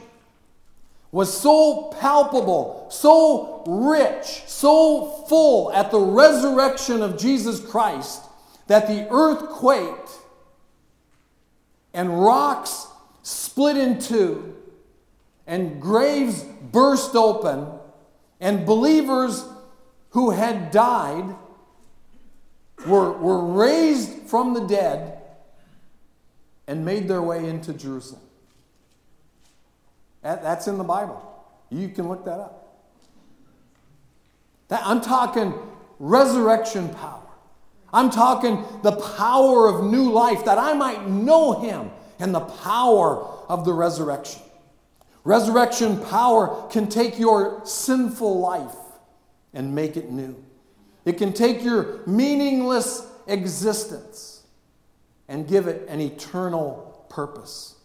was 1.11 1.31
so 1.31 1.93
palpable, 1.99 2.87
so 2.89 3.63
rich, 3.67 4.41
so 4.47 5.23
full 5.29 5.71
at 5.73 5.91
the 5.91 5.99
resurrection 5.99 7.03
of 7.03 7.19
Jesus 7.19 7.59
Christ 7.59 8.23
that 8.65 8.87
the 8.87 9.07
earth 9.11 9.47
quaked 9.47 10.09
and 11.93 12.19
rocks 12.19 12.87
split 13.21 13.77
in 13.77 13.99
two 13.99 14.55
and 15.45 15.79
graves 15.79 16.41
burst 16.71 17.15
open 17.15 17.67
and 18.39 18.65
believers 18.65 19.45
who 20.09 20.31
had 20.31 20.71
died 20.71 21.35
were, 22.85 23.11
were 23.13 23.43
raised 23.45 24.27
from 24.27 24.53
the 24.53 24.61
dead 24.67 25.19
and 26.67 26.85
made 26.85 27.07
their 27.07 27.21
way 27.21 27.47
into 27.47 27.73
Jerusalem. 27.73 28.21
That, 30.21 30.43
that's 30.43 30.67
in 30.67 30.77
the 30.77 30.83
Bible. 30.83 31.23
You 31.69 31.89
can 31.89 32.07
look 32.07 32.25
that 32.25 32.39
up. 32.39 32.67
That, 34.67 34.81
I'm 34.85 35.01
talking 35.01 35.53
resurrection 35.99 36.89
power. 36.89 37.23
I'm 37.93 38.09
talking 38.09 38.63
the 38.83 38.91
power 38.91 39.67
of 39.67 39.85
new 39.85 40.11
life 40.11 40.45
that 40.45 40.57
I 40.57 40.73
might 40.73 41.07
know 41.07 41.61
Him 41.61 41.89
and 42.19 42.35
the 42.35 42.41
power 42.41 43.23
of 43.47 43.63
the 43.63 43.73
resurrection. 43.73 44.41
Resurrection 45.23 46.03
power 46.05 46.67
can 46.69 46.87
take 46.89 47.17
your 47.17 47.61
sinful 47.65 48.39
life 48.39 48.75
and 49.53 49.73
make 49.73 49.97
it 49.97 50.11
new. 50.11 50.43
It 51.07 51.17
can 51.17 51.31
take 51.31 51.63
your 51.63 52.01
meaningless 52.05 53.07
existence 53.27 54.43
and 55.29 55.47
give 55.47 55.67
it 55.67 55.87
an 55.87 56.01
eternal 56.01 57.05
purpose. 57.07 57.75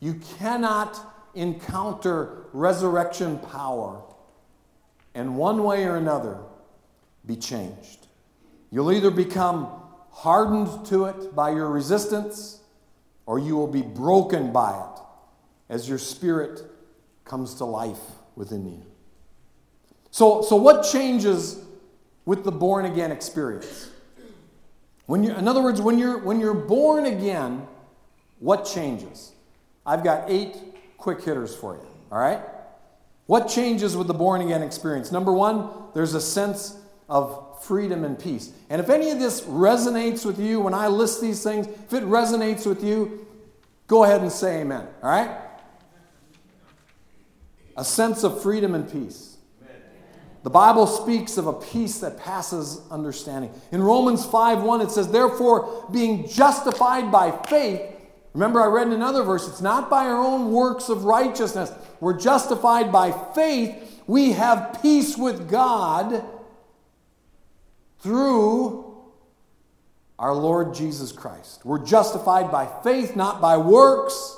You 0.00 0.20
cannot 0.36 1.00
encounter 1.34 2.44
resurrection 2.52 3.38
power 3.38 4.02
and 5.14 5.38
one 5.38 5.64
way 5.64 5.86
or 5.86 5.96
another 5.96 6.40
be 7.24 7.36
changed. 7.36 8.06
You'll 8.70 8.92
either 8.92 9.10
become 9.10 9.68
hardened 10.10 10.84
to 10.88 11.06
it 11.06 11.34
by 11.34 11.52
your 11.52 11.70
resistance 11.70 12.60
or 13.24 13.38
you 13.38 13.56
will 13.56 13.66
be 13.66 13.80
broken 13.80 14.52
by 14.52 14.78
it 14.78 15.00
as 15.70 15.88
your 15.88 15.96
spirit 15.96 16.60
comes 17.24 17.54
to 17.54 17.64
life 17.64 18.02
within 18.36 18.66
you. 18.66 18.82
So, 20.10 20.42
so 20.42 20.56
what 20.56 20.82
changes 20.82 21.64
with 22.28 22.44
the 22.44 22.52
born 22.52 22.84
again 22.84 23.10
experience? 23.10 23.88
When 25.06 25.24
you, 25.24 25.32
in 25.34 25.48
other 25.48 25.62
words, 25.62 25.80
when 25.80 25.98
you're, 25.98 26.18
when 26.18 26.40
you're 26.40 26.52
born 26.52 27.06
again, 27.06 27.66
what 28.38 28.66
changes? 28.66 29.32
I've 29.86 30.04
got 30.04 30.28
eight 30.28 30.54
quick 30.98 31.22
hitters 31.22 31.56
for 31.56 31.76
you, 31.76 31.88
all 32.12 32.18
right? 32.18 32.40
What 33.24 33.48
changes 33.48 33.96
with 33.96 34.08
the 34.08 34.14
born 34.14 34.42
again 34.42 34.62
experience? 34.62 35.10
Number 35.10 35.32
one, 35.32 35.70
there's 35.94 36.12
a 36.12 36.20
sense 36.20 36.76
of 37.08 37.64
freedom 37.64 38.04
and 38.04 38.18
peace. 38.18 38.52
And 38.68 38.78
if 38.78 38.90
any 38.90 39.08
of 39.08 39.18
this 39.18 39.40
resonates 39.44 40.26
with 40.26 40.38
you, 40.38 40.60
when 40.60 40.74
I 40.74 40.88
list 40.88 41.22
these 41.22 41.42
things, 41.42 41.66
if 41.66 41.94
it 41.94 42.04
resonates 42.04 42.66
with 42.66 42.84
you, 42.84 43.26
go 43.86 44.04
ahead 44.04 44.20
and 44.20 44.30
say 44.30 44.60
amen, 44.60 44.86
all 45.02 45.08
right? 45.08 45.30
A 47.78 47.84
sense 47.86 48.22
of 48.22 48.42
freedom 48.42 48.74
and 48.74 48.86
peace. 48.92 49.37
The 50.48 50.52
Bible 50.52 50.86
speaks 50.86 51.36
of 51.36 51.46
a 51.46 51.52
peace 51.52 51.98
that 51.98 52.16
passes 52.16 52.80
understanding. 52.90 53.52
In 53.70 53.82
Romans 53.82 54.24
5 54.24 54.62
1, 54.62 54.80
it 54.80 54.90
says, 54.90 55.08
Therefore, 55.08 55.86
being 55.92 56.26
justified 56.26 57.12
by 57.12 57.32
faith, 57.48 57.82
remember 58.32 58.62
I 58.62 58.68
read 58.68 58.86
in 58.86 58.94
another 58.94 59.22
verse, 59.24 59.46
it's 59.46 59.60
not 59.60 59.90
by 59.90 60.06
our 60.06 60.16
own 60.16 60.50
works 60.50 60.88
of 60.88 61.04
righteousness. 61.04 61.70
We're 62.00 62.18
justified 62.18 62.90
by 62.90 63.12
faith. 63.34 64.00
We 64.06 64.32
have 64.32 64.78
peace 64.80 65.18
with 65.18 65.50
God 65.50 66.24
through 68.00 68.96
our 70.18 70.34
Lord 70.34 70.72
Jesus 70.72 71.12
Christ. 71.12 71.62
We're 71.66 71.84
justified 71.84 72.50
by 72.50 72.70
faith, 72.82 73.14
not 73.14 73.42
by 73.42 73.58
works. 73.58 74.34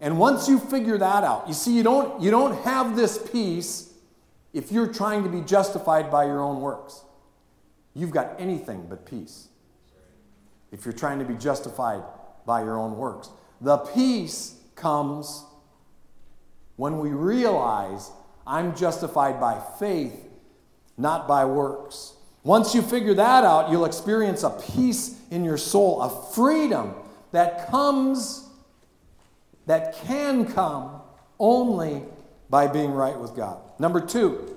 And 0.00 0.20
once 0.20 0.48
you 0.48 0.60
figure 0.60 0.96
that 0.98 1.24
out, 1.24 1.48
you 1.48 1.54
see, 1.54 1.76
you 1.76 1.82
don't, 1.82 2.22
you 2.22 2.30
don't 2.30 2.62
have 2.62 2.94
this 2.94 3.18
peace 3.18 3.85
if 4.56 4.72
you're 4.72 4.90
trying 4.90 5.22
to 5.22 5.28
be 5.28 5.42
justified 5.42 6.10
by 6.10 6.24
your 6.24 6.40
own 6.40 6.62
works. 6.62 7.04
You've 7.92 8.10
got 8.10 8.40
anything 8.40 8.86
but 8.88 9.04
peace 9.04 9.48
if 10.72 10.86
you're 10.86 10.94
trying 10.94 11.18
to 11.18 11.26
be 11.26 11.34
justified 11.34 12.02
by 12.46 12.62
your 12.62 12.78
own 12.78 12.96
works. 12.96 13.28
The 13.60 13.76
peace 13.76 14.56
comes 14.74 15.44
when 16.76 17.00
we 17.00 17.10
realize 17.10 18.10
I'm 18.46 18.74
justified 18.74 19.38
by 19.38 19.62
faith, 19.78 20.26
not 20.96 21.28
by 21.28 21.44
works. 21.44 22.14
Once 22.42 22.74
you 22.74 22.80
figure 22.80 23.12
that 23.12 23.44
out, 23.44 23.70
you'll 23.70 23.84
experience 23.84 24.42
a 24.42 24.50
peace 24.74 25.20
in 25.30 25.44
your 25.44 25.58
soul, 25.58 26.00
a 26.00 26.32
freedom 26.32 26.94
that 27.32 27.68
comes, 27.68 28.48
that 29.66 29.96
can 30.06 30.46
come 30.46 31.02
only 31.38 32.04
by 32.48 32.66
being 32.66 32.92
right 32.92 33.18
with 33.18 33.34
God. 33.34 33.60
Number 33.78 34.00
two, 34.00 34.56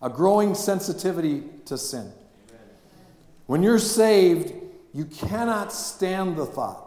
a 0.00 0.08
growing 0.08 0.54
sensitivity 0.54 1.44
to 1.66 1.76
sin. 1.76 2.12
When 3.46 3.62
you're 3.62 3.78
saved, 3.78 4.52
you 4.92 5.04
cannot 5.04 5.72
stand 5.72 6.36
the 6.36 6.46
thought 6.46 6.84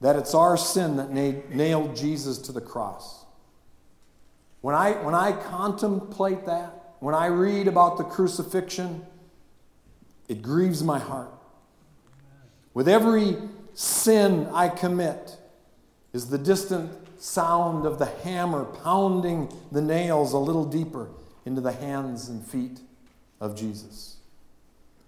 that 0.00 0.16
it's 0.16 0.34
our 0.34 0.56
sin 0.56 0.96
that 0.96 1.10
nailed 1.10 1.96
Jesus 1.96 2.38
to 2.38 2.52
the 2.52 2.60
cross. 2.60 3.24
When 4.60 4.74
I, 4.74 4.92
when 4.92 5.14
I 5.14 5.32
contemplate 5.32 6.46
that, 6.46 6.94
when 7.00 7.14
I 7.14 7.26
read 7.26 7.68
about 7.68 7.98
the 7.98 8.04
crucifixion, 8.04 9.06
it 10.28 10.42
grieves 10.42 10.82
my 10.82 10.98
heart. 10.98 11.32
With 12.74 12.88
every 12.88 13.36
sin 13.74 14.48
I 14.52 14.68
commit 14.68 15.36
is 16.12 16.28
the 16.28 16.38
distant 16.38 16.90
sound 17.26 17.84
of 17.84 17.98
the 17.98 18.06
hammer 18.06 18.64
pounding 18.64 19.52
the 19.72 19.82
nails 19.82 20.32
a 20.32 20.38
little 20.38 20.64
deeper 20.64 21.08
into 21.44 21.60
the 21.60 21.72
hands 21.72 22.28
and 22.28 22.46
feet 22.46 22.78
of 23.40 23.56
Jesus. 23.56 24.18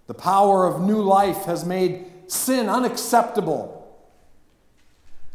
The 0.09 0.15
power 0.15 0.67
of 0.67 0.83
new 0.83 1.01
life 1.01 1.45
has 1.45 1.65
made 1.65 2.07
sin 2.27 2.69
unacceptable. 2.69 3.97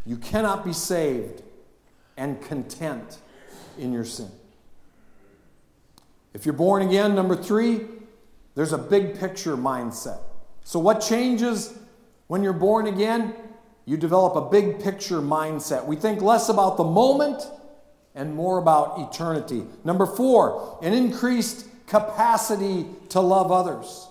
You 0.06 0.18
cannot 0.18 0.66
be 0.66 0.74
saved 0.74 1.42
and 2.18 2.42
content 2.42 3.18
in 3.78 3.94
your 3.94 4.06
sin. 4.06 4.30
If 6.34 6.46
you're 6.46 6.54
born 6.54 6.82
again, 6.82 7.16
number 7.16 7.36
three, 7.36 7.82
there's 8.56 8.74
a 8.74 8.78
big 8.78 9.18
picture 9.18 9.56
mindset. 9.56 10.20
So, 10.66 10.80
what 10.80 11.00
changes 11.00 11.78
when 12.28 12.44
you're 12.44 12.54
born 12.54 12.88
again? 12.88 13.36
You 13.86 13.98
develop 13.98 14.36
a 14.36 14.50
big 14.50 14.82
picture 14.82 15.20
mindset. 15.22 15.86
We 15.86 15.96
think 15.96 16.22
less 16.22 16.50
about 16.50 16.78
the 16.78 16.84
moment 16.84 17.50
and 18.16 18.36
more 18.36 18.58
about 18.58 19.00
eternity. 19.00 19.66
Number 19.84 20.06
four, 20.06 20.80
an 20.82 20.94
increased 20.94 21.66
capacity 21.88 22.88
to 23.10 23.20
love 23.20 23.52
others. 23.52 24.08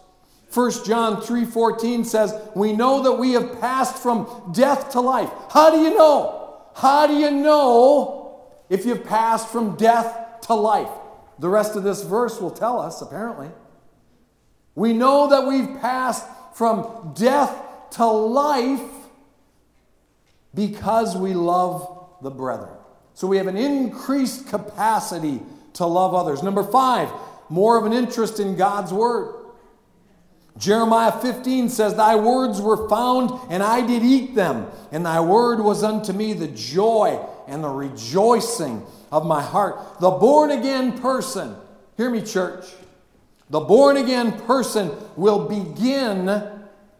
1 0.52 0.84
John 0.84 1.22
3:14 1.22 2.04
says, 2.04 2.34
"We 2.54 2.74
know 2.74 3.02
that 3.02 3.18
we 3.18 3.32
have 3.32 3.58
passed 3.60 3.94
from 3.94 4.26
death 4.52 4.90
to 4.90 5.00
life." 5.00 5.30
How 5.48 5.70
do 5.70 5.78
you 5.78 5.96
know? 5.96 6.34
How 6.74 7.06
do 7.06 7.14
you 7.14 7.30
know 7.30 8.32
if 8.68 8.84
you've 8.84 9.04
passed 9.04 9.46
from 9.46 9.76
death 9.76 10.14
to 10.42 10.54
life? 10.54 10.90
The 11.38 11.48
rest 11.48 11.76
of 11.76 11.82
this 11.82 12.02
verse 12.02 12.40
will 12.40 12.50
tell 12.50 12.78
us, 12.78 13.00
apparently. 13.00 13.50
We 14.74 14.92
know 14.92 15.28
that 15.28 15.46
we've 15.46 15.80
passed 15.80 16.24
from 16.52 17.12
death 17.14 17.54
to 17.92 18.06
life 18.06 19.01
because 20.54 21.16
we 21.16 21.34
love 21.34 22.08
the 22.22 22.30
brethren. 22.30 22.74
So 23.14 23.26
we 23.26 23.36
have 23.36 23.46
an 23.46 23.56
increased 23.56 24.48
capacity 24.48 25.40
to 25.74 25.86
love 25.86 26.14
others. 26.14 26.42
Number 26.42 26.62
five, 26.62 27.10
more 27.48 27.78
of 27.78 27.84
an 27.84 27.92
interest 27.92 28.40
in 28.40 28.56
God's 28.56 28.92
word. 28.92 29.34
Jeremiah 30.58 31.12
15 31.12 31.68
says, 31.70 31.94
Thy 31.94 32.14
words 32.16 32.60
were 32.60 32.88
found, 32.88 33.30
and 33.50 33.62
I 33.62 33.86
did 33.86 34.02
eat 34.02 34.34
them, 34.34 34.66
and 34.90 35.04
thy 35.04 35.20
word 35.20 35.60
was 35.60 35.82
unto 35.82 36.12
me 36.12 36.34
the 36.34 36.48
joy 36.48 37.18
and 37.46 37.64
the 37.64 37.68
rejoicing 37.68 38.84
of 39.10 39.26
my 39.26 39.42
heart. 39.42 40.00
The 40.00 40.10
born 40.10 40.50
again 40.50 40.98
person, 41.00 41.56
hear 41.96 42.10
me, 42.10 42.22
church, 42.22 42.66
the 43.50 43.60
born 43.60 43.96
again 43.96 44.40
person 44.42 44.90
will 45.16 45.46
begin 45.46 46.26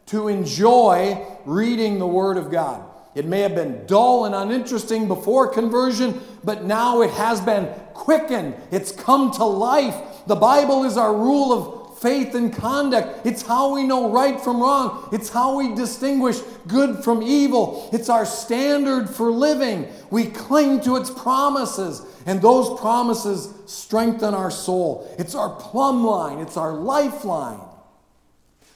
to 0.07 0.29
enjoy 0.29 1.27
reading 1.47 1.99
the 1.99 2.07
Word 2.07 2.37
of 2.37 2.51
God. 2.51 2.85
It 3.15 3.27
may 3.27 3.41
have 3.41 3.55
been 3.55 3.85
dull 3.87 4.25
and 4.25 4.35
uninteresting 4.35 5.07
before 5.07 5.49
conversion, 5.49 6.21
but 6.43 6.65
now 6.65 7.03
it 7.03 7.11
has 7.11 7.41
been 7.41 7.67
quickened. 7.93 8.55
It's 8.71 8.91
come 8.91 9.31
to 9.33 9.45
life. 9.45 9.95
The 10.27 10.37
Bible 10.37 10.85
is 10.85 10.97
our 10.97 11.15
rule 11.15 11.53
of 11.53 11.99
faith 11.99 12.35
and 12.35 12.53
conduct. 12.53 13.25
It's 13.25 13.43
how 13.43 13.75
we 13.75 13.85
know 13.85 14.11
right 14.11 14.41
from 14.41 14.61
wrong. 14.61 15.09
It's 15.13 15.29
how 15.29 15.57
we 15.59 15.75
distinguish 15.75 16.39
good 16.67 17.05
from 17.05 17.23
evil. 17.23 17.89
It's 17.93 18.09
our 18.09 18.27
standard 18.27 19.09
for 19.09 19.31
living. 19.31 19.89
We 20.11 20.27
cling 20.27 20.81
to 20.81 20.97
its 20.97 21.11
promises, 21.11 22.03
and 22.27 22.43
those 22.43 22.81
promises 22.81 23.55
strengthen 23.67 24.35
our 24.35 24.51
soul. 24.51 25.15
It's 25.19 25.35
our 25.35 25.51
plumb 25.51 26.05
line, 26.05 26.39
it's 26.39 26.57
our 26.57 26.73
lifeline. 26.73 27.61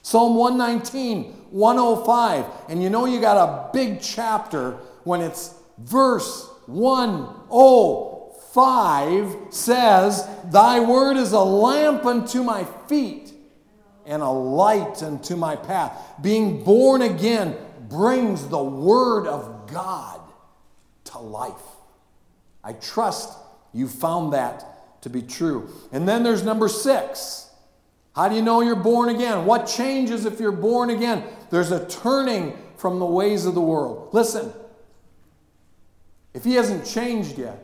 Psalm 0.07 0.37
119, 0.37 1.25
105. 1.51 2.45
And 2.69 2.81
you 2.81 2.89
know 2.91 3.07
you 3.07 3.21
got 3.21 3.37
a 3.37 3.73
big 3.73 4.01
chapter 4.01 4.75
when 5.03 5.21
it's 5.21 5.53
verse 5.79 6.49
105 6.67 9.37
says, 9.51 10.29
Thy 10.45 10.79
word 10.79 11.17
is 11.17 11.33
a 11.33 11.41
lamp 11.41 12.07
unto 12.07 12.45
my 12.45 12.63
feet 12.87 13.33
and 14.05 14.23
a 14.23 14.29
light 14.29 15.03
unto 15.03 15.35
my 15.35 15.57
path. 15.57 16.01
Being 16.23 16.63
born 16.63 17.03
again 17.03 17.57
brings 17.89 18.47
the 18.47 18.63
word 18.63 19.27
of 19.27 19.69
God 19.73 20.21
to 21.07 21.19
life. 21.19 21.51
I 22.63 22.75
trust 22.75 23.37
you 23.73 23.89
found 23.89 24.35
that 24.35 25.03
to 25.03 25.11
be 25.11 25.23
true. 25.23 25.69
And 25.91 26.09
then 26.09 26.23
there's 26.23 26.45
number 26.45 26.69
six. 26.69 27.46
How 28.17 28.31
do 28.31 28.35
you 28.35 28.41
know 28.41 28.63
you're 28.63 28.75
born 28.75 29.11
again? 29.11 29.45
What 29.45 29.67
changes 29.67 30.25
if 30.25 30.41
you're 30.41 30.51
born 30.51 30.89
again? 30.89 31.23
There's 31.51 31.71
a 31.71 31.87
turning 31.87 32.57
from 32.79 32.99
the 32.99 33.05
ways 33.05 33.45
of 33.45 33.55
the 33.55 33.61
world. 33.61 34.09
Listen, 34.13 34.51
if 36.33 36.43
he 36.43 36.55
hasn't 36.55 36.87
changed 36.87 37.37
yet, 37.37 37.63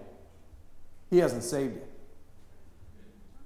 he 1.08 1.18
hasn't 1.18 1.42
saved 1.42 1.76
you. 1.76 1.82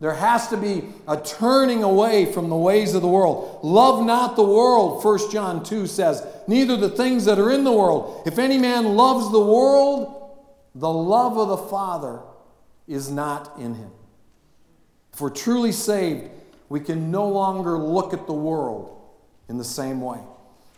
There 0.01 0.15
has 0.15 0.49
to 0.49 0.57
be 0.57 0.83
a 1.07 1.17
turning 1.17 1.85
away 1.85 2.27
from 2.27 2.51
the 2.51 2.57
ways 2.57 2.95
of 2.95 3.03
the 3.03 3.09
world. 3.09 3.61
Love 3.63 4.05
not 4.05 4.35
the 4.35 4.45
world, 4.45 5.03
1 5.03 5.31
John 5.31 5.63
2 5.63 5.87
says, 5.87 6.27
neither 6.49 6.77
the 6.77 6.91
things 6.91 7.25
that 7.27 7.39
are 7.39 7.53
in 7.53 7.63
the 7.63 7.73
world. 7.73 8.25
If 8.27 8.39
any 8.39 8.59
man 8.59 8.97
loves 8.97 9.31
the 9.31 9.41
world, 9.41 10.35
the 10.75 10.93
love 10.93 11.39
of 11.39 11.49
the 11.49 11.69
Father 11.69 12.21
is 12.89 13.11
not 13.11 13.59
in 13.59 13.75
him. 13.75 13.91
If 15.15 15.21
we're 15.21 15.31
truly 15.31 15.73
saved, 15.73 16.31
we 16.69 16.81
can 16.81 17.11
no 17.11 17.29
longer 17.29 17.79
look 17.79 18.13
at 18.13 18.27
the 18.27 18.33
world 18.33 19.01
in 19.49 19.59
the 19.59 19.65
same 19.65 20.01
way. 20.01 20.21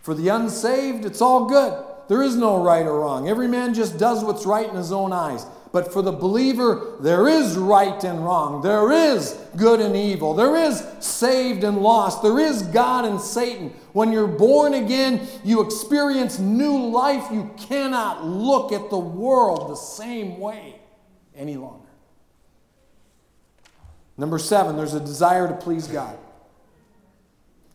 For 0.02 0.14
the 0.14 0.28
unsaved, 0.28 1.04
it's 1.04 1.20
all 1.20 1.46
good. 1.46 1.84
there 2.08 2.22
is 2.22 2.36
no 2.36 2.62
right 2.62 2.86
or 2.86 3.00
wrong. 3.00 3.28
Every 3.28 3.48
man 3.48 3.74
just 3.74 3.98
does 3.98 4.24
what's 4.24 4.46
right 4.46 4.68
in 4.68 4.76
his 4.76 4.92
own 4.92 5.12
eyes. 5.12 5.44
But 5.72 5.92
for 5.92 6.00
the 6.00 6.12
believer, 6.12 6.96
there 7.00 7.28
is 7.28 7.56
right 7.56 8.02
and 8.02 8.24
wrong. 8.24 8.62
There 8.62 8.90
is 8.90 9.32
good 9.56 9.80
and 9.80 9.94
evil. 9.94 10.32
There 10.32 10.56
is 10.56 10.82
saved 11.00 11.64
and 11.64 11.82
lost. 11.82 12.22
There 12.22 12.38
is 12.38 12.62
God 12.62 13.04
and 13.04 13.20
Satan. 13.20 13.74
When 13.92 14.10
you're 14.10 14.26
born 14.26 14.74
again, 14.74 15.28
you 15.44 15.60
experience 15.60 16.38
new 16.38 16.86
life. 16.88 17.30
You 17.30 17.50
cannot 17.58 18.24
look 18.24 18.72
at 18.72 18.88
the 18.88 18.98
world 18.98 19.70
the 19.70 19.76
same 19.76 20.38
way 20.38 20.80
any 21.36 21.56
longer. 21.56 21.87
Number 24.18 24.38
seven, 24.38 24.76
there's 24.76 24.94
a 24.94 25.00
desire 25.00 25.46
to 25.46 25.54
please 25.54 25.86
God. 25.86 26.18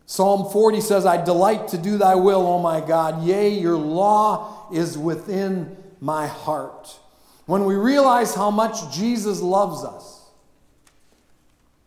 Psalm 0.06 0.52
40 0.52 0.82
says, 0.82 1.06
I 1.06 1.24
delight 1.24 1.68
to 1.68 1.78
do 1.78 1.96
thy 1.96 2.14
will, 2.14 2.46
O 2.46 2.58
my 2.60 2.82
God. 2.82 3.24
Yea, 3.24 3.48
your 3.48 3.78
law 3.78 4.68
is 4.70 4.98
within 4.98 5.76
my 6.00 6.26
heart. 6.26 7.00
When 7.46 7.64
we 7.64 7.74
realize 7.74 8.34
how 8.34 8.50
much 8.50 8.94
Jesus 8.94 9.40
loves 9.40 9.82
us, 9.84 10.20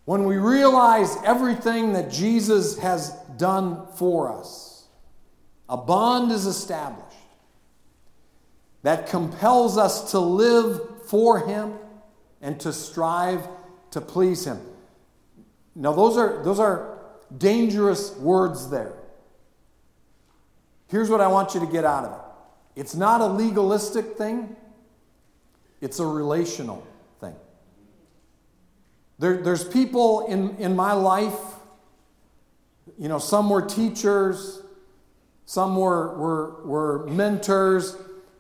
when 0.06 0.24
we 0.24 0.38
realize 0.38 1.16
everything 1.24 1.94
that 1.94 2.10
Jesus 2.10 2.80
has 2.80 3.12
done 3.38 3.86
for 3.96 4.32
us, 4.32 4.88
a 5.70 5.78
bond 5.78 6.32
is 6.32 6.46
established 6.46 7.04
that 8.82 9.08
compels 9.08 9.78
us 9.78 10.12
to 10.12 10.20
live 10.20 11.06
for 11.06 11.46
Him 11.46 11.74
and 12.42 12.60
to 12.62 12.72
strive 12.72 13.48
to 13.92 14.02
please 14.02 14.46
Him. 14.46 14.60
Now, 15.76 15.94
those 15.94 16.18
are, 16.18 16.44
those 16.44 16.60
are 16.60 16.98
dangerous 17.36 18.16
words 18.18 18.70
there. 18.70 18.94
Here's 20.88 21.10
what 21.10 21.22
I 21.22 21.28
want 21.28 21.54
you 21.54 21.60
to 21.60 21.68
get 21.68 21.86
out 21.86 22.06
of 22.06 22.12
it 22.14 22.26
it's 22.76 22.96
not 22.96 23.22
a 23.22 23.26
legalistic 23.26 24.18
thing, 24.18 24.56
it's 25.82 26.00
a 26.00 26.06
relational 26.06 26.86
thing. 27.20 27.36
There, 29.20 29.38
there's 29.38 29.64
people 29.64 30.28
in, 30.28 30.56
in 30.58 30.76
my 30.76 30.94
life, 30.94 31.34
you 33.00 33.08
know, 33.08 33.20
some 33.20 33.50
were 33.50 33.64
teachers, 33.64 34.62
some 35.46 35.76
were, 35.76 36.16
were, 36.18 36.66
were 36.66 37.08
mentors, 37.08 37.98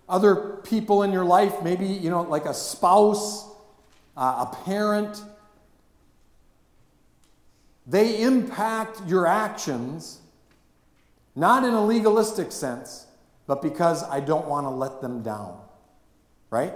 other 0.09 0.35
people 0.63 1.03
in 1.03 1.11
your 1.11 1.25
life, 1.25 1.63
maybe, 1.63 1.85
you 1.85 2.09
know, 2.09 2.21
like 2.21 2.45
a 2.45 2.53
spouse, 2.53 3.49
uh, 4.15 4.45
a 4.47 4.55
parent. 4.65 5.21
They 7.87 8.21
impact 8.21 9.01
your 9.07 9.25
actions, 9.25 10.19
not 11.35 11.63
in 11.63 11.73
a 11.73 11.83
legalistic 11.85 12.51
sense, 12.51 13.07
but 13.47 13.61
because 13.61 14.03
I 14.03 14.19
don't 14.19 14.47
want 14.47 14.65
to 14.65 14.69
let 14.69 15.01
them 15.01 15.23
down. 15.23 15.59
Right? 16.49 16.73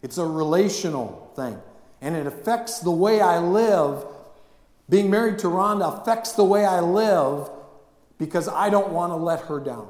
It's 0.00 0.18
a 0.18 0.24
relational 0.24 1.32
thing. 1.34 1.60
And 2.00 2.16
it 2.16 2.26
affects 2.26 2.80
the 2.80 2.90
way 2.90 3.20
I 3.20 3.38
live. 3.38 4.04
Being 4.88 5.10
married 5.10 5.38
to 5.40 5.48
Rhonda 5.48 6.00
affects 6.00 6.32
the 6.32 6.44
way 6.44 6.64
I 6.64 6.80
live 6.80 7.50
because 8.18 8.48
I 8.48 8.70
don't 8.70 8.92
want 8.92 9.12
to 9.12 9.16
let 9.16 9.40
her 9.42 9.58
down. 9.58 9.88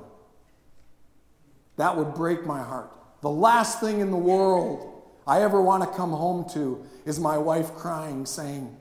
That 1.76 1.96
would 1.96 2.14
break 2.14 2.46
my 2.46 2.62
heart. 2.62 2.90
The 3.20 3.30
last 3.30 3.80
thing 3.80 4.00
in 4.00 4.10
the 4.10 4.16
world 4.16 5.02
I 5.26 5.42
ever 5.42 5.60
want 5.60 5.82
to 5.82 5.96
come 5.96 6.10
home 6.10 6.48
to 6.50 6.84
is 7.04 7.18
my 7.18 7.38
wife 7.38 7.74
crying, 7.74 8.26
saying, 8.26 8.76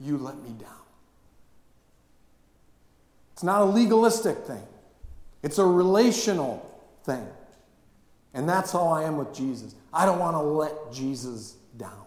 You 0.00 0.16
let 0.16 0.38
me 0.42 0.50
down. 0.50 0.70
It's 3.32 3.42
not 3.42 3.62
a 3.62 3.64
legalistic 3.64 4.38
thing, 4.38 4.66
it's 5.42 5.58
a 5.58 5.64
relational 5.64 6.66
thing. 7.04 7.26
And 8.32 8.48
that's 8.48 8.70
how 8.70 8.86
I 8.86 9.04
am 9.04 9.16
with 9.16 9.34
Jesus. 9.34 9.74
I 9.92 10.06
don't 10.06 10.20
want 10.20 10.36
to 10.36 10.40
let 10.40 10.92
Jesus 10.92 11.56
down. 11.76 12.04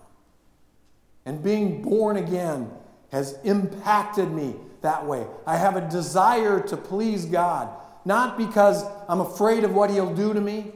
And 1.26 1.44
being 1.44 1.82
born 1.82 2.16
again 2.16 2.72
has 3.12 3.38
impacted 3.44 4.32
me 4.32 4.56
that 4.82 5.06
way. 5.06 5.26
I 5.46 5.58
have 5.58 5.76
a 5.76 5.90
desire 5.90 6.62
to 6.62 6.78
please 6.78 7.26
God, 7.26 7.70
not 8.06 8.38
because 8.38 8.86
I'm 9.10 9.22
afraid 9.22 9.64
of 9.64 9.74
what 9.74 9.90
He'll 9.90 10.14
do 10.14 10.34
to 10.34 10.40
me, 10.40 10.72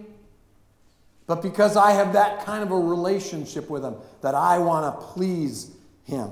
but 1.27 1.41
because 1.41 1.77
I 1.77 1.91
have 1.91 2.13
that 2.13 2.45
kind 2.45 2.63
of 2.63 2.71
a 2.71 2.79
relationship 2.79 3.69
with 3.69 3.83
Him 3.83 3.95
that 4.21 4.35
I 4.35 4.57
want 4.57 4.99
to 4.99 5.05
please 5.07 5.71
Him. 6.03 6.31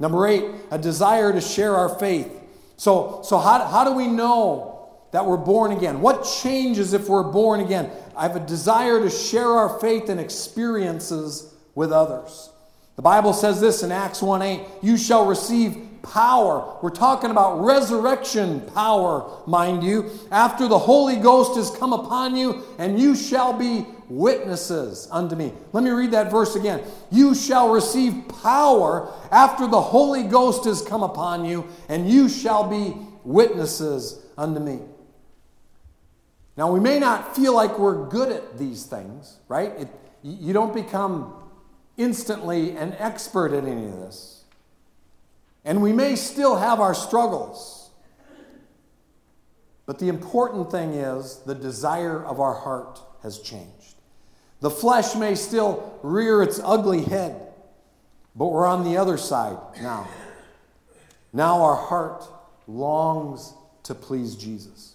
Number 0.00 0.26
eight, 0.26 0.44
a 0.70 0.78
desire 0.78 1.32
to 1.32 1.40
share 1.40 1.76
our 1.76 1.90
faith. 2.00 2.32
So, 2.76 3.20
so 3.22 3.38
how, 3.38 3.64
how 3.66 3.84
do 3.84 3.92
we 3.92 4.08
know 4.08 4.88
that 5.12 5.26
we're 5.26 5.36
born 5.36 5.72
again? 5.72 6.00
What 6.00 6.26
changes 6.42 6.94
if 6.94 7.08
we're 7.08 7.30
born 7.30 7.60
again? 7.60 7.90
I 8.16 8.22
have 8.22 8.34
a 8.34 8.40
desire 8.40 8.98
to 9.00 9.10
share 9.10 9.48
our 9.48 9.78
faith 9.78 10.08
and 10.08 10.18
experiences 10.18 11.54
with 11.74 11.92
others. 11.92 12.48
The 12.96 13.02
Bible 13.02 13.34
says 13.34 13.60
this 13.60 13.82
in 13.82 13.92
Acts 13.92 14.22
1 14.22 14.42
8 14.42 14.60
you 14.82 14.96
shall 14.96 15.26
receive 15.26 15.76
power. 16.02 16.78
We're 16.82 16.90
talking 16.90 17.30
about 17.30 17.64
resurrection 17.64 18.60
power, 18.74 19.42
mind 19.46 19.82
you, 19.82 20.10
after 20.30 20.68
the 20.68 20.78
Holy 20.78 21.16
Ghost 21.16 21.56
has 21.56 21.70
come 21.70 21.92
upon 21.92 22.36
you, 22.36 22.62
and 22.78 22.98
you 22.98 23.14
shall 23.14 23.52
be 23.52 23.86
witnesses 24.08 25.08
unto 25.10 25.36
me. 25.36 25.52
Let 25.72 25.84
me 25.84 25.90
read 25.90 26.10
that 26.12 26.30
verse 26.30 26.56
again. 26.56 26.82
You 27.10 27.34
shall 27.34 27.70
receive 27.70 28.28
power 28.42 29.12
after 29.30 29.66
the 29.66 29.80
Holy 29.80 30.24
Ghost 30.24 30.64
has 30.64 30.82
come 30.82 31.02
upon 31.02 31.44
you, 31.44 31.68
and 31.88 32.10
you 32.10 32.28
shall 32.28 32.68
be 32.68 32.96
witnesses 33.24 34.24
unto 34.36 34.60
me. 34.60 34.80
Now, 36.56 36.72
we 36.72 36.80
may 36.80 36.98
not 36.98 37.36
feel 37.36 37.54
like 37.54 37.78
we're 37.78 38.08
good 38.08 38.32
at 38.32 38.58
these 38.58 38.84
things, 38.84 39.38
right? 39.48 39.72
It, 39.78 39.88
you 40.22 40.52
don't 40.52 40.74
become 40.74 41.34
instantly 41.96 42.76
an 42.76 42.94
expert 42.98 43.52
at 43.52 43.64
any 43.64 43.86
of 43.86 43.96
this. 44.00 44.39
And 45.64 45.82
we 45.82 45.92
may 45.92 46.16
still 46.16 46.56
have 46.56 46.80
our 46.80 46.94
struggles. 46.94 47.90
But 49.86 49.98
the 49.98 50.08
important 50.08 50.70
thing 50.70 50.94
is 50.94 51.38
the 51.46 51.54
desire 51.54 52.24
of 52.24 52.40
our 52.40 52.54
heart 52.54 53.00
has 53.22 53.38
changed. 53.40 53.96
The 54.60 54.70
flesh 54.70 55.16
may 55.16 55.34
still 55.34 55.98
rear 56.02 56.42
its 56.42 56.60
ugly 56.62 57.02
head, 57.02 57.40
but 58.36 58.46
we're 58.46 58.66
on 58.66 58.84
the 58.84 58.96
other 58.96 59.16
side 59.16 59.56
now. 59.82 60.06
Now 61.32 61.62
our 61.62 61.76
heart 61.76 62.24
longs 62.66 63.52
to 63.84 63.94
please 63.94 64.36
Jesus. 64.36 64.94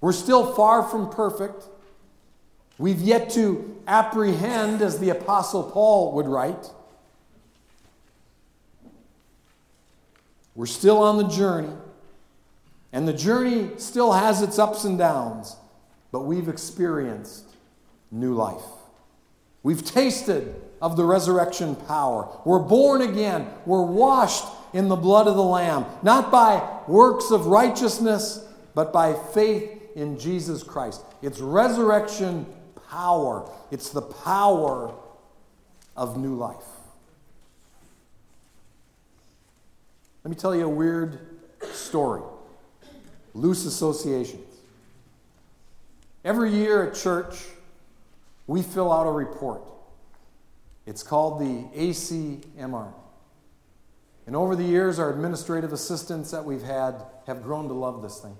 We're 0.00 0.12
still 0.12 0.54
far 0.54 0.82
from 0.82 1.10
perfect. 1.10 1.64
We've 2.78 3.00
yet 3.00 3.30
to 3.30 3.76
apprehend, 3.88 4.82
as 4.82 5.00
the 5.00 5.10
Apostle 5.10 5.64
Paul 5.64 6.12
would 6.12 6.28
write. 6.28 6.70
We're 10.58 10.66
still 10.66 10.98
on 11.04 11.18
the 11.18 11.28
journey, 11.28 11.72
and 12.92 13.06
the 13.06 13.12
journey 13.12 13.70
still 13.76 14.10
has 14.10 14.42
its 14.42 14.58
ups 14.58 14.82
and 14.82 14.98
downs, 14.98 15.54
but 16.10 16.22
we've 16.22 16.48
experienced 16.48 17.44
new 18.10 18.34
life. 18.34 18.64
We've 19.62 19.84
tasted 19.84 20.60
of 20.82 20.96
the 20.96 21.04
resurrection 21.04 21.76
power. 21.76 22.28
We're 22.44 22.58
born 22.58 23.02
again. 23.02 23.46
We're 23.66 23.84
washed 23.84 24.46
in 24.72 24.88
the 24.88 24.96
blood 24.96 25.28
of 25.28 25.36
the 25.36 25.44
Lamb, 25.44 25.86
not 26.02 26.32
by 26.32 26.68
works 26.88 27.30
of 27.30 27.46
righteousness, 27.46 28.44
but 28.74 28.92
by 28.92 29.14
faith 29.32 29.70
in 29.94 30.18
Jesus 30.18 30.64
Christ. 30.64 31.02
It's 31.22 31.38
resurrection 31.38 32.46
power, 32.90 33.48
it's 33.70 33.90
the 33.90 34.02
power 34.02 34.92
of 35.96 36.18
new 36.18 36.34
life. 36.34 36.77
Let 40.28 40.36
me 40.36 40.40
tell 40.42 40.54
you 40.54 40.66
a 40.66 40.68
weird 40.68 41.20
story 41.72 42.20
loose 43.32 43.64
associations. 43.64 44.56
Every 46.22 46.52
year 46.52 46.86
at 46.86 46.94
church, 46.94 47.46
we 48.46 48.60
fill 48.60 48.92
out 48.92 49.06
a 49.06 49.10
report. 49.10 49.62
It's 50.84 51.02
called 51.02 51.40
the 51.40 51.66
ACMR. 51.74 52.92
And 54.26 54.36
over 54.36 54.54
the 54.54 54.64
years, 54.64 54.98
our 54.98 55.10
administrative 55.10 55.72
assistants 55.72 56.30
that 56.32 56.44
we've 56.44 56.62
had 56.62 57.06
have 57.26 57.42
grown 57.42 57.66
to 57.68 57.74
love 57.74 58.02
this 58.02 58.20
thing 58.20 58.36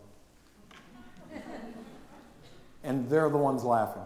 and 2.85 3.09
they're 3.09 3.31
the 3.31 3.39
ones 3.39 3.65
laughing. 3.65 4.03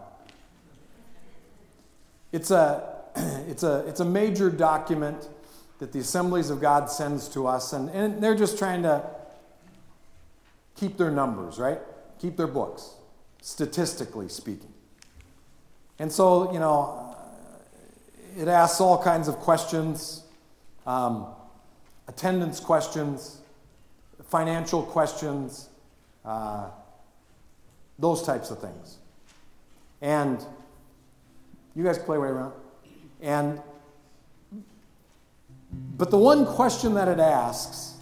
It's 2.31 2.49
a, 2.49 3.01
it's 3.49 3.63
a, 3.63 3.83
it's 3.89 3.99
a 3.99 4.05
major 4.05 4.49
document 4.49 5.27
that 5.83 5.91
the 5.91 5.99
Assemblies 5.99 6.49
of 6.49 6.61
God 6.61 6.89
sends 6.89 7.27
to 7.27 7.45
us, 7.45 7.73
and, 7.73 7.89
and 7.89 8.23
they're 8.23 8.37
just 8.37 8.57
trying 8.57 8.83
to 8.83 9.03
keep 10.77 10.97
their 10.97 11.11
numbers, 11.11 11.59
right? 11.59 11.79
Keep 12.21 12.37
their 12.37 12.47
books, 12.47 12.91
statistically 13.41 14.29
speaking. 14.29 14.71
And 15.99 16.09
so, 16.09 16.53
you 16.53 16.59
know, 16.59 17.17
it 18.39 18.47
asks 18.47 18.79
all 18.79 19.03
kinds 19.03 19.27
of 19.27 19.35
questions 19.39 20.23
um, 20.85 21.27
attendance 22.07 22.61
questions, 22.61 23.39
financial 24.29 24.83
questions. 24.83 25.67
Uh, 26.23 26.69
those 27.99 28.23
types 28.23 28.51
of 28.51 28.59
things. 28.59 28.99
And 30.01 30.39
you 31.75 31.83
guys 31.83 31.99
play 31.99 32.17
way 32.17 32.29
around. 32.29 32.53
And 33.21 33.61
but 35.97 36.09
the 36.09 36.17
one 36.17 36.45
question 36.45 36.93
that 36.95 37.07
it 37.07 37.19
asks 37.19 37.93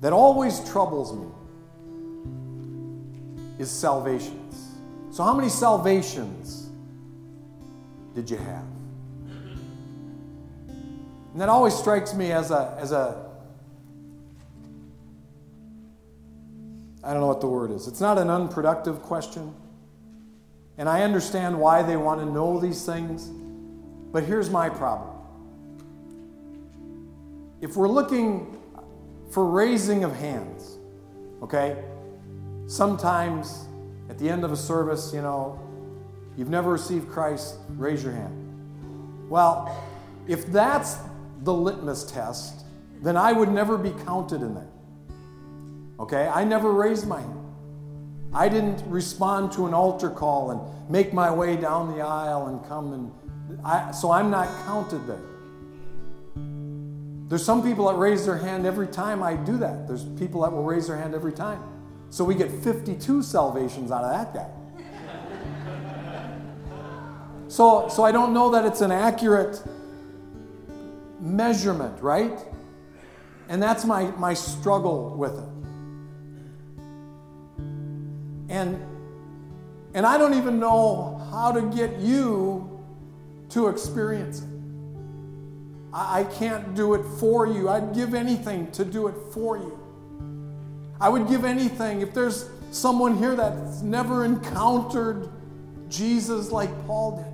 that 0.00 0.12
always 0.12 0.60
troubles 0.70 1.16
me 1.16 1.28
is 3.58 3.70
salvations. 3.70 4.72
So, 5.10 5.22
how 5.22 5.34
many 5.34 5.48
salvations 5.48 6.68
did 8.14 8.28
you 8.28 8.36
have? 8.36 8.64
And 11.32 11.40
that 11.40 11.48
always 11.48 11.74
strikes 11.74 12.12
me 12.12 12.32
as 12.32 12.50
a, 12.50 12.76
as 12.78 12.92
a, 12.92 13.30
I 17.02 17.12
don't 17.12 17.20
know 17.20 17.28
what 17.28 17.40
the 17.40 17.48
word 17.48 17.70
is. 17.70 17.88
It's 17.88 18.00
not 18.00 18.18
an 18.18 18.28
unproductive 18.28 19.00
question. 19.00 19.54
And 20.76 20.88
I 20.88 21.02
understand 21.02 21.58
why 21.58 21.82
they 21.82 21.96
want 21.96 22.20
to 22.20 22.26
know 22.26 22.58
these 22.60 22.84
things. 22.84 23.28
But 24.12 24.24
here's 24.24 24.50
my 24.50 24.68
problem. 24.68 25.11
If 27.62 27.76
we're 27.76 27.88
looking 27.88 28.60
for 29.30 29.46
raising 29.46 30.02
of 30.02 30.14
hands, 30.16 30.78
okay, 31.40 31.80
sometimes 32.66 33.66
at 34.10 34.18
the 34.18 34.28
end 34.28 34.42
of 34.42 34.50
a 34.50 34.56
service, 34.56 35.12
you 35.14 35.22
know, 35.22 35.60
you've 36.36 36.50
never 36.50 36.72
received 36.72 37.08
Christ, 37.08 37.54
raise 37.76 38.02
your 38.02 38.12
hand. 38.12 39.30
Well, 39.30 39.80
if 40.26 40.44
that's 40.46 40.96
the 41.44 41.54
litmus 41.54 42.04
test, 42.04 42.64
then 43.00 43.16
I 43.16 43.32
would 43.32 43.50
never 43.50 43.78
be 43.78 43.90
counted 44.04 44.42
in 44.42 44.54
there. 44.54 44.70
Okay? 46.00 46.26
I 46.26 46.42
never 46.42 46.72
raised 46.72 47.06
my 47.06 47.20
hand. 47.20 47.38
I 48.34 48.48
didn't 48.48 48.82
respond 48.90 49.52
to 49.52 49.66
an 49.66 49.74
altar 49.74 50.10
call 50.10 50.50
and 50.50 50.90
make 50.90 51.14
my 51.14 51.30
way 51.30 51.56
down 51.56 51.94
the 51.94 52.02
aisle 52.02 52.48
and 52.48 52.64
come 52.66 52.92
and 52.92 53.12
I, 53.64 53.92
so 53.92 54.10
I'm 54.10 54.30
not 54.30 54.48
counted 54.66 55.06
there. 55.06 55.31
There's 57.32 57.42
some 57.42 57.62
people 57.62 57.88
that 57.88 57.94
raise 57.94 58.26
their 58.26 58.36
hand 58.36 58.66
every 58.66 58.88
time 58.88 59.22
I 59.22 59.36
do 59.36 59.56
that. 59.56 59.88
There's 59.88 60.04
people 60.04 60.42
that 60.42 60.52
will 60.52 60.64
raise 60.64 60.88
their 60.88 60.98
hand 60.98 61.14
every 61.14 61.32
time. 61.32 61.62
So 62.10 62.26
we 62.26 62.34
get 62.34 62.50
52 62.50 63.22
salvations 63.22 63.90
out 63.90 64.04
of 64.04 64.10
that 64.10 64.34
guy. 64.34 64.50
so, 67.48 67.88
so 67.88 68.04
I 68.04 68.12
don't 68.12 68.34
know 68.34 68.50
that 68.50 68.66
it's 68.66 68.82
an 68.82 68.92
accurate 68.92 69.62
measurement, 71.20 72.02
right? 72.02 72.38
And 73.48 73.62
that's 73.62 73.86
my, 73.86 74.10
my 74.18 74.34
struggle 74.34 75.16
with 75.16 75.32
it. 75.32 75.48
And, 78.50 78.78
and 79.94 80.04
I 80.04 80.18
don't 80.18 80.34
even 80.34 80.60
know 80.60 81.26
how 81.30 81.50
to 81.50 81.62
get 81.62 81.98
you 81.98 82.84
to 83.48 83.68
experience 83.68 84.42
it. 84.42 84.48
I, 85.94 86.24
can't 86.24 86.74
do 86.74 86.94
it 86.94 87.04
for 87.18 87.46
you. 87.46 87.68
I'd 87.68 87.94
give 87.94 88.14
anything 88.14 88.70
to 88.72 88.84
do 88.84 89.08
it 89.08 89.14
for 89.32 89.58
you. 89.58 89.78
I 91.00 91.08
would 91.08 91.28
give 91.28 91.44
anything 91.44 92.00
if 92.00 92.14
there's 92.14 92.48
someone 92.70 93.18
here 93.18 93.36
that's 93.36 93.82
never 93.82 94.24
encountered 94.24 95.28
Jesus 95.88 96.50
like 96.50 96.70
Paul 96.86 97.16
did. 97.16 97.26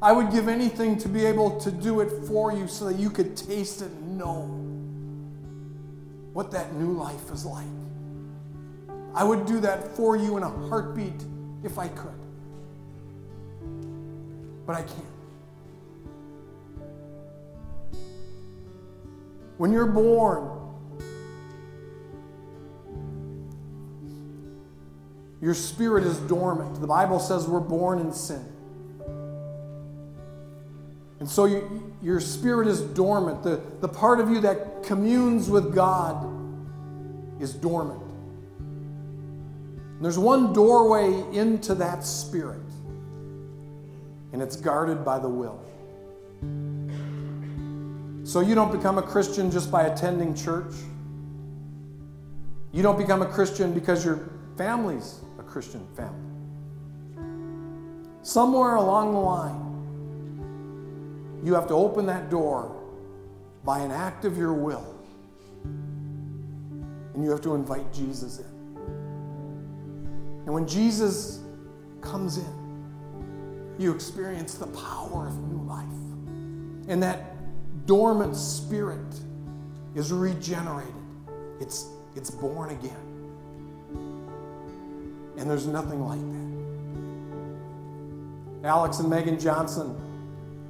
I 0.00 0.12
would 0.12 0.30
give 0.30 0.46
anything 0.46 0.98
to 0.98 1.08
be 1.08 1.24
able 1.24 1.58
to 1.60 1.72
do 1.72 2.00
it 2.00 2.26
for 2.28 2.52
you 2.52 2.68
so 2.68 2.84
that 2.84 2.98
you 2.98 3.10
could 3.10 3.36
taste 3.36 3.82
it 3.82 3.90
and 3.90 4.18
know 4.18 4.42
what 6.32 6.50
that 6.52 6.74
new 6.74 6.92
life 6.92 7.32
is 7.32 7.44
like. 7.44 7.64
I 9.14 9.24
would 9.24 9.46
do 9.46 9.58
that 9.60 9.96
for 9.96 10.16
you 10.16 10.36
in 10.36 10.42
a 10.42 10.50
heartbeat 10.68 11.24
if 11.64 11.78
I 11.78 11.88
could. 11.88 12.12
But 14.66 14.76
I 14.76 14.82
can't. 14.82 15.15
When 19.58 19.72
you're 19.72 19.86
born, 19.86 20.50
your 25.40 25.54
spirit 25.54 26.04
is 26.04 26.18
dormant. 26.18 26.80
The 26.80 26.86
Bible 26.86 27.18
says 27.18 27.46
we're 27.46 27.60
born 27.60 27.98
in 27.98 28.12
sin. 28.12 28.44
And 31.18 31.28
so 31.28 31.46
you, 31.46 31.94
your 32.02 32.20
spirit 32.20 32.68
is 32.68 32.80
dormant. 32.80 33.42
The, 33.42 33.60
the 33.80 33.88
part 33.88 34.20
of 34.20 34.30
you 34.30 34.40
that 34.42 34.82
communes 34.82 35.48
with 35.48 35.74
God 35.74 36.32
is 37.40 37.54
dormant. 37.54 38.02
There's 40.00 40.18
one 40.18 40.52
doorway 40.52 41.24
into 41.32 41.74
that 41.76 42.04
spirit, 42.04 42.60
and 44.32 44.42
it's 44.42 44.56
guarded 44.56 45.04
by 45.06 45.18
the 45.18 45.28
will. 45.28 45.65
So 48.26 48.40
you 48.40 48.56
don't 48.56 48.72
become 48.72 48.98
a 48.98 49.02
Christian 49.02 49.52
just 49.52 49.70
by 49.70 49.84
attending 49.84 50.34
church. 50.34 50.74
You 52.72 52.82
don't 52.82 52.98
become 52.98 53.22
a 53.22 53.26
Christian 53.26 53.72
because 53.72 54.04
your 54.04 54.28
family's 54.56 55.20
a 55.38 55.44
Christian 55.44 55.86
family. 55.94 56.18
Somewhere 58.22 58.74
along 58.74 59.12
the 59.12 59.20
line, 59.20 59.62
you 61.44 61.54
have 61.54 61.68
to 61.68 61.74
open 61.74 62.04
that 62.06 62.28
door 62.28 62.74
by 63.64 63.78
an 63.78 63.92
act 63.92 64.24
of 64.24 64.36
your 64.36 64.54
will. 64.54 64.96
And 65.62 67.22
you 67.22 67.30
have 67.30 67.42
to 67.42 67.54
invite 67.54 67.92
Jesus 67.92 68.40
in. 68.40 68.46
And 70.46 70.52
when 70.52 70.66
Jesus 70.66 71.44
comes 72.00 72.38
in, 72.38 73.76
you 73.78 73.94
experience 73.94 74.54
the 74.54 74.66
power 74.66 75.28
of 75.28 75.38
new 75.48 75.62
life. 75.62 75.86
And 76.88 77.00
that 77.04 77.35
dormant 77.86 78.36
spirit 78.36 79.20
is 79.94 80.12
regenerated. 80.12 80.92
It's, 81.60 81.88
it's 82.14 82.30
born 82.30 82.70
again. 82.70 82.92
And 85.38 85.50
there's 85.50 85.66
nothing 85.66 86.00
like 86.00 86.20
that. 86.20 86.46
Alex 88.68 88.98
and 88.98 89.08
Megan 89.08 89.38
Johnson 89.38 89.96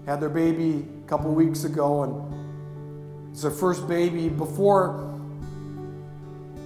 had 0.07 0.21
their 0.21 0.29
baby 0.29 0.87
a 1.05 1.09
couple 1.09 1.33
weeks 1.33 1.65
ago, 1.65 2.03
and 2.03 3.33
it's 3.33 3.43
their 3.43 3.51
first 3.51 3.89
baby. 3.89 4.29
Before, 4.29 5.19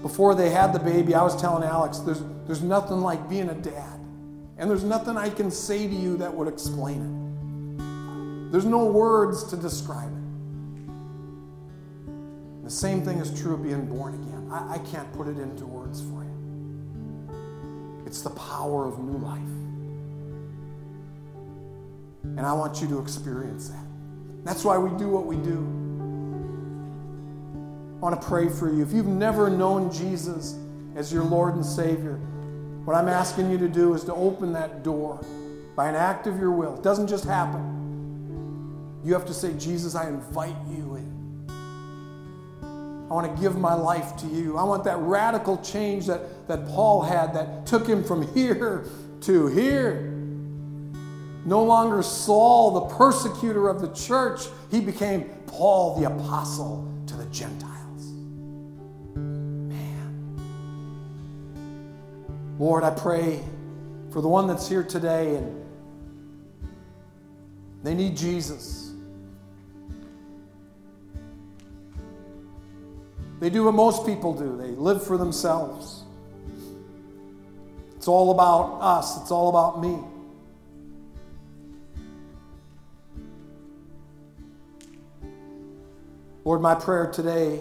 before 0.02 0.34
they 0.34 0.50
had 0.50 0.72
the 0.72 0.78
baby, 0.78 1.14
I 1.14 1.22
was 1.22 1.40
telling 1.40 1.62
Alex, 1.62 1.98
there's, 1.98 2.22
there's 2.46 2.62
nothing 2.62 3.00
like 3.00 3.28
being 3.28 3.48
a 3.48 3.54
dad. 3.54 3.98
And 4.58 4.68
there's 4.68 4.84
nothing 4.84 5.16
I 5.16 5.30
can 5.30 5.50
say 5.50 5.86
to 5.86 5.94
you 5.94 6.18
that 6.18 6.34
would 6.34 6.48
explain 6.48 7.00
it. 7.00 8.52
There's 8.52 8.66
no 8.66 8.84
words 8.84 9.44
to 9.44 9.56
describe 9.56 10.12
it. 10.12 10.19
The 12.70 12.76
same 12.76 13.02
thing 13.02 13.18
is 13.18 13.36
true 13.42 13.54
of 13.54 13.64
being 13.64 13.84
born 13.86 14.14
again. 14.14 14.48
I, 14.48 14.74
I 14.74 14.78
can't 14.78 15.12
put 15.12 15.26
it 15.26 15.40
into 15.40 15.66
words 15.66 16.00
for 16.02 16.22
you. 16.22 18.04
It's 18.06 18.22
the 18.22 18.30
power 18.30 18.86
of 18.86 19.00
new 19.00 19.18
life. 19.18 19.40
And 22.22 22.46
I 22.46 22.52
want 22.52 22.80
you 22.80 22.86
to 22.90 23.00
experience 23.00 23.70
that. 23.70 23.84
That's 24.44 24.62
why 24.64 24.78
we 24.78 24.96
do 25.00 25.08
what 25.08 25.26
we 25.26 25.34
do. 25.34 25.58
I 27.96 27.98
want 27.98 28.22
to 28.22 28.28
pray 28.28 28.48
for 28.48 28.72
you. 28.72 28.84
If 28.84 28.92
you've 28.92 29.04
never 29.04 29.50
known 29.50 29.90
Jesus 29.90 30.56
as 30.94 31.12
your 31.12 31.24
Lord 31.24 31.56
and 31.56 31.66
Savior, 31.66 32.20
what 32.84 32.94
I'm 32.94 33.08
asking 33.08 33.50
you 33.50 33.58
to 33.58 33.68
do 33.68 33.94
is 33.94 34.04
to 34.04 34.14
open 34.14 34.52
that 34.52 34.84
door 34.84 35.18
by 35.74 35.88
an 35.88 35.96
act 35.96 36.28
of 36.28 36.38
your 36.38 36.52
will. 36.52 36.76
It 36.76 36.84
doesn't 36.84 37.08
just 37.08 37.24
happen. 37.24 39.00
You 39.04 39.12
have 39.14 39.26
to 39.26 39.34
say, 39.34 39.54
Jesus, 39.54 39.96
I 39.96 40.06
invite 40.06 40.54
you. 40.68 40.99
I 43.10 43.14
want 43.14 43.34
to 43.34 43.42
give 43.42 43.58
my 43.58 43.74
life 43.74 44.16
to 44.18 44.26
you. 44.26 44.56
I 44.56 44.62
want 44.62 44.84
that 44.84 44.98
radical 44.98 45.58
change 45.58 46.06
that, 46.06 46.46
that 46.46 46.68
Paul 46.68 47.02
had 47.02 47.34
that 47.34 47.66
took 47.66 47.86
him 47.86 48.04
from 48.04 48.32
here 48.34 48.84
to 49.22 49.46
here. 49.48 50.06
No 51.44 51.64
longer 51.64 52.02
Saul, 52.02 52.86
the 52.88 52.94
persecutor 52.94 53.68
of 53.68 53.80
the 53.80 53.92
church, 53.94 54.42
he 54.70 54.80
became 54.80 55.24
Paul, 55.46 55.98
the 55.98 56.06
apostle 56.06 56.86
to 57.06 57.16
the 57.16 57.24
Gentiles. 57.26 58.12
Man. 59.16 60.36
Lord, 62.58 62.84
I 62.84 62.90
pray 62.90 63.42
for 64.12 64.20
the 64.20 64.28
one 64.28 64.46
that's 64.46 64.68
here 64.68 64.84
today 64.84 65.34
and 65.36 65.56
they 67.82 67.94
need 67.94 68.16
Jesus. 68.16 68.79
They 73.40 73.50
do 73.50 73.64
what 73.64 73.74
most 73.74 74.06
people 74.06 74.34
do 74.34 74.56
they 74.56 74.68
live 74.68 75.04
for 75.04 75.16
themselves. 75.16 76.04
It's 77.96 78.06
all 78.06 78.30
about 78.30 78.78
us, 78.80 79.20
it's 79.20 79.30
all 79.30 79.48
about 79.48 79.80
me. 79.80 79.98
Lord, 86.44 86.62
my 86.62 86.74
prayer 86.74 87.06
today 87.06 87.60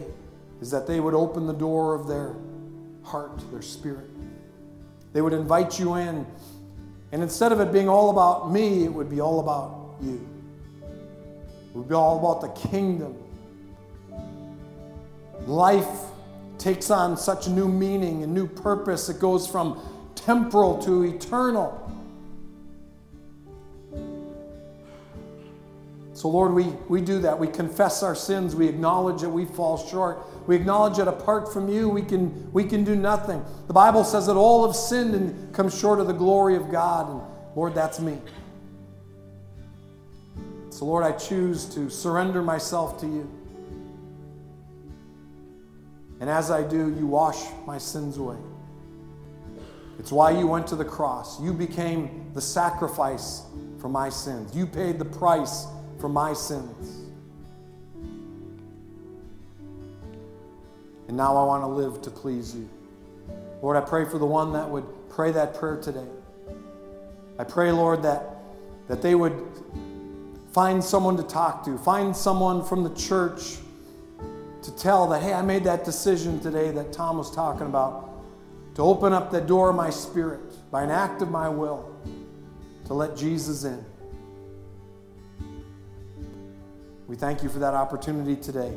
is 0.61 0.71
that 0.71 0.87
they 0.87 0.99
would 0.99 1.13
open 1.13 1.47
the 1.47 1.53
door 1.53 1.95
of 1.95 2.07
their 2.07 2.35
heart, 3.03 3.43
their 3.51 3.61
spirit. 3.61 4.09
They 5.13 5.21
would 5.21 5.33
invite 5.33 5.79
you 5.79 5.95
in 5.95 6.25
And 7.11 7.23
instead 7.23 7.51
of 7.51 7.59
it 7.59 7.71
being 7.71 7.89
all 7.89 8.09
about 8.09 8.51
me, 8.51 8.83
it 8.83 8.93
would 8.93 9.09
be 9.09 9.19
all 9.19 9.39
about 9.39 9.95
you. 10.01 10.25
It 10.81 11.75
would 11.75 11.89
be 11.89 11.95
all 11.95 12.19
about 12.19 12.41
the 12.41 12.69
kingdom. 12.69 13.17
Life 15.49 16.11
takes 16.59 16.91
on 16.91 17.17
such 17.17 17.47
new 17.47 17.67
meaning 17.67 18.21
and 18.21 18.31
new 18.31 18.45
purpose. 18.45 19.09
It 19.09 19.19
goes 19.19 19.47
from 19.47 19.81
temporal 20.13 20.77
to 20.83 21.01
eternal. 21.01 21.91
So, 26.13 26.29
Lord, 26.29 26.53
we, 26.53 26.65
we 26.87 27.01
do 27.01 27.17
that. 27.21 27.39
We 27.39 27.47
confess 27.47 28.03
our 28.03 28.13
sins. 28.13 28.55
We 28.55 28.67
acknowledge 28.67 29.21
that 29.21 29.29
we 29.29 29.45
fall 29.45 29.79
short. 29.87 30.19
We 30.45 30.55
acknowledge 30.55 30.97
that 30.97 31.07
apart 31.07 31.51
from 31.51 31.67
you, 31.67 31.89
we 31.89 32.03
can, 32.03 32.51
we 32.53 32.63
can 32.63 32.83
do 32.83 32.95
nothing. 32.95 33.43
The 33.65 33.73
Bible 33.73 34.03
says 34.03 34.27
that 34.27 34.35
all 34.35 34.67
have 34.67 34.75
sinned 34.75 35.15
and 35.15 35.51
come 35.51 35.71
short 35.71 35.99
of 35.99 36.05
the 36.05 36.13
glory 36.13 36.57
of 36.57 36.69
God. 36.69 37.09
And 37.09 37.21
Lord, 37.55 37.73
that's 37.73 37.99
me. 37.99 38.19
So, 40.69 40.85
Lord, 40.85 41.03
I 41.03 41.13
choose 41.13 41.65
to 41.73 41.89
surrender 41.89 42.43
myself 42.43 43.01
to 43.01 43.07
you. 43.07 43.38
And 46.19 46.29
as 46.29 46.51
I 46.51 46.63
do, 46.63 46.93
you 46.97 47.07
wash 47.07 47.45
my 47.65 47.77
sins 47.77 48.17
away. 48.17 48.37
It's 49.99 50.11
why 50.11 50.31
you 50.31 50.47
went 50.47 50.67
to 50.67 50.75
the 50.75 50.85
cross. 50.85 51.41
You 51.41 51.53
became 51.53 52.31
the 52.33 52.41
sacrifice 52.41 53.43
for 53.79 53.89
my 53.89 54.09
sins. 54.09 54.55
You 54.55 54.65
paid 54.65 54.97
the 54.97 55.05
price 55.05 55.65
for 55.99 56.09
my 56.09 56.33
sins. 56.33 57.09
And 61.07 61.17
now 61.17 61.35
I 61.35 61.43
want 61.43 61.63
to 61.63 61.67
live 61.67 62.01
to 62.03 62.11
please 62.11 62.55
you. 62.55 62.69
Lord, 63.61 63.75
I 63.75 63.81
pray 63.81 64.05
for 64.05 64.17
the 64.17 64.25
one 64.25 64.53
that 64.53 64.69
would 64.69 64.85
pray 65.09 65.31
that 65.31 65.55
prayer 65.55 65.77
today. 65.77 66.07
I 67.37 67.43
pray, 67.43 67.71
Lord, 67.71 68.03
that, 68.03 68.23
that 68.87 69.01
they 69.01 69.15
would 69.15 69.33
find 70.51 70.83
someone 70.83 71.17
to 71.17 71.23
talk 71.23 71.65
to, 71.65 71.77
find 71.77 72.15
someone 72.15 72.63
from 72.63 72.83
the 72.83 72.93
church 72.95 73.57
to 74.63 74.75
tell 74.75 75.07
that, 75.07 75.21
hey, 75.21 75.33
I 75.33 75.41
made 75.41 75.63
that 75.63 75.85
decision 75.85 76.39
today 76.39 76.71
that 76.71 76.91
Tom 76.91 77.17
was 77.17 77.33
talking 77.33 77.65
about, 77.67 78.09
to 78.75 78.81
open 78.81 79.13
up 79.13 79.31
the 79.31 79.41
door 79.41 79.69
of 79.69 79.75
my 79.75 79.89
spirit 79.89 80.39
by 80.71 80.83
an 80.83 80.91
act 80.91 81.21
of 81.21 81.31
my 81.31 81.49
will 81.49 81.95
to 82.85 82.93
let 82.93 83.15
Jesus 83.15 83.63
in. 83.63 83.83
We 87.07 87.15
thank 87.15 87.41
you 87.41 87.49
for 87.49 87.59
that 87.59 87.73
opportunity 87.73 88.35
today. 88.35 88.71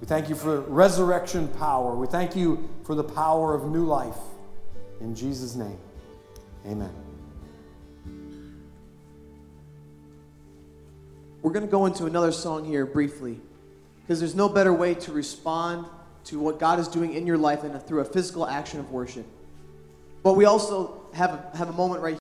We 0.00 0.06
thank 0.06 0.28
you 0.28 0.34
for 0.34 0.60
resurrection 0.60 1.48
power. 1.48 1.94
We 1.94 2.06
thank 2.06 2.36
you 2.36 2.68
for 2.84 2.94
the 2.94 3.04
power 3.04 3.54
of 3.54 3.70
new 3.70 3.84
life. 3.84 4.18
In 5.00 5.14
Jesus' 5.14 5.54
name, 5.54 5.78
amen. 6.66 6.92
We're 11.42 11.52
going 11.52 11.64
to 11.64 11.70
go 11.70 11.86
into 11.86 12.06
another 12.06 12.32
song 12.32 12.64
here 12.64 12.86
briefly 12.86 13.40
because 14.04 14.20
there's 14.20 14.34
no 14.34 14.48
better 14.48 14.72
way 14.72 14.94
to 14.94 15.12
respond 15.12 15.86
to 16.24 16.38
what 16.38 16.58
God 16.58 16.78
is 16.78 16.88
doing 16.88 17.14
in 17.14 17.26
your 17.26 17.38
life 17.38 17.62
than 17.62 17.78
through 17.80 18.00
a 18.00 18.04
physical 18.04 18.46
action 18.46 18.78
of 18.78 18.90
worship. 18.90 19.26
But 20.22 20.34
we 20.34 20.44
also 20.44 21.06
have 21.14 21.30
a, 21.30 21.56
have 21.56 21.70
a 21.70 21.72
moment 21.72 22.02
right 22.02 22.12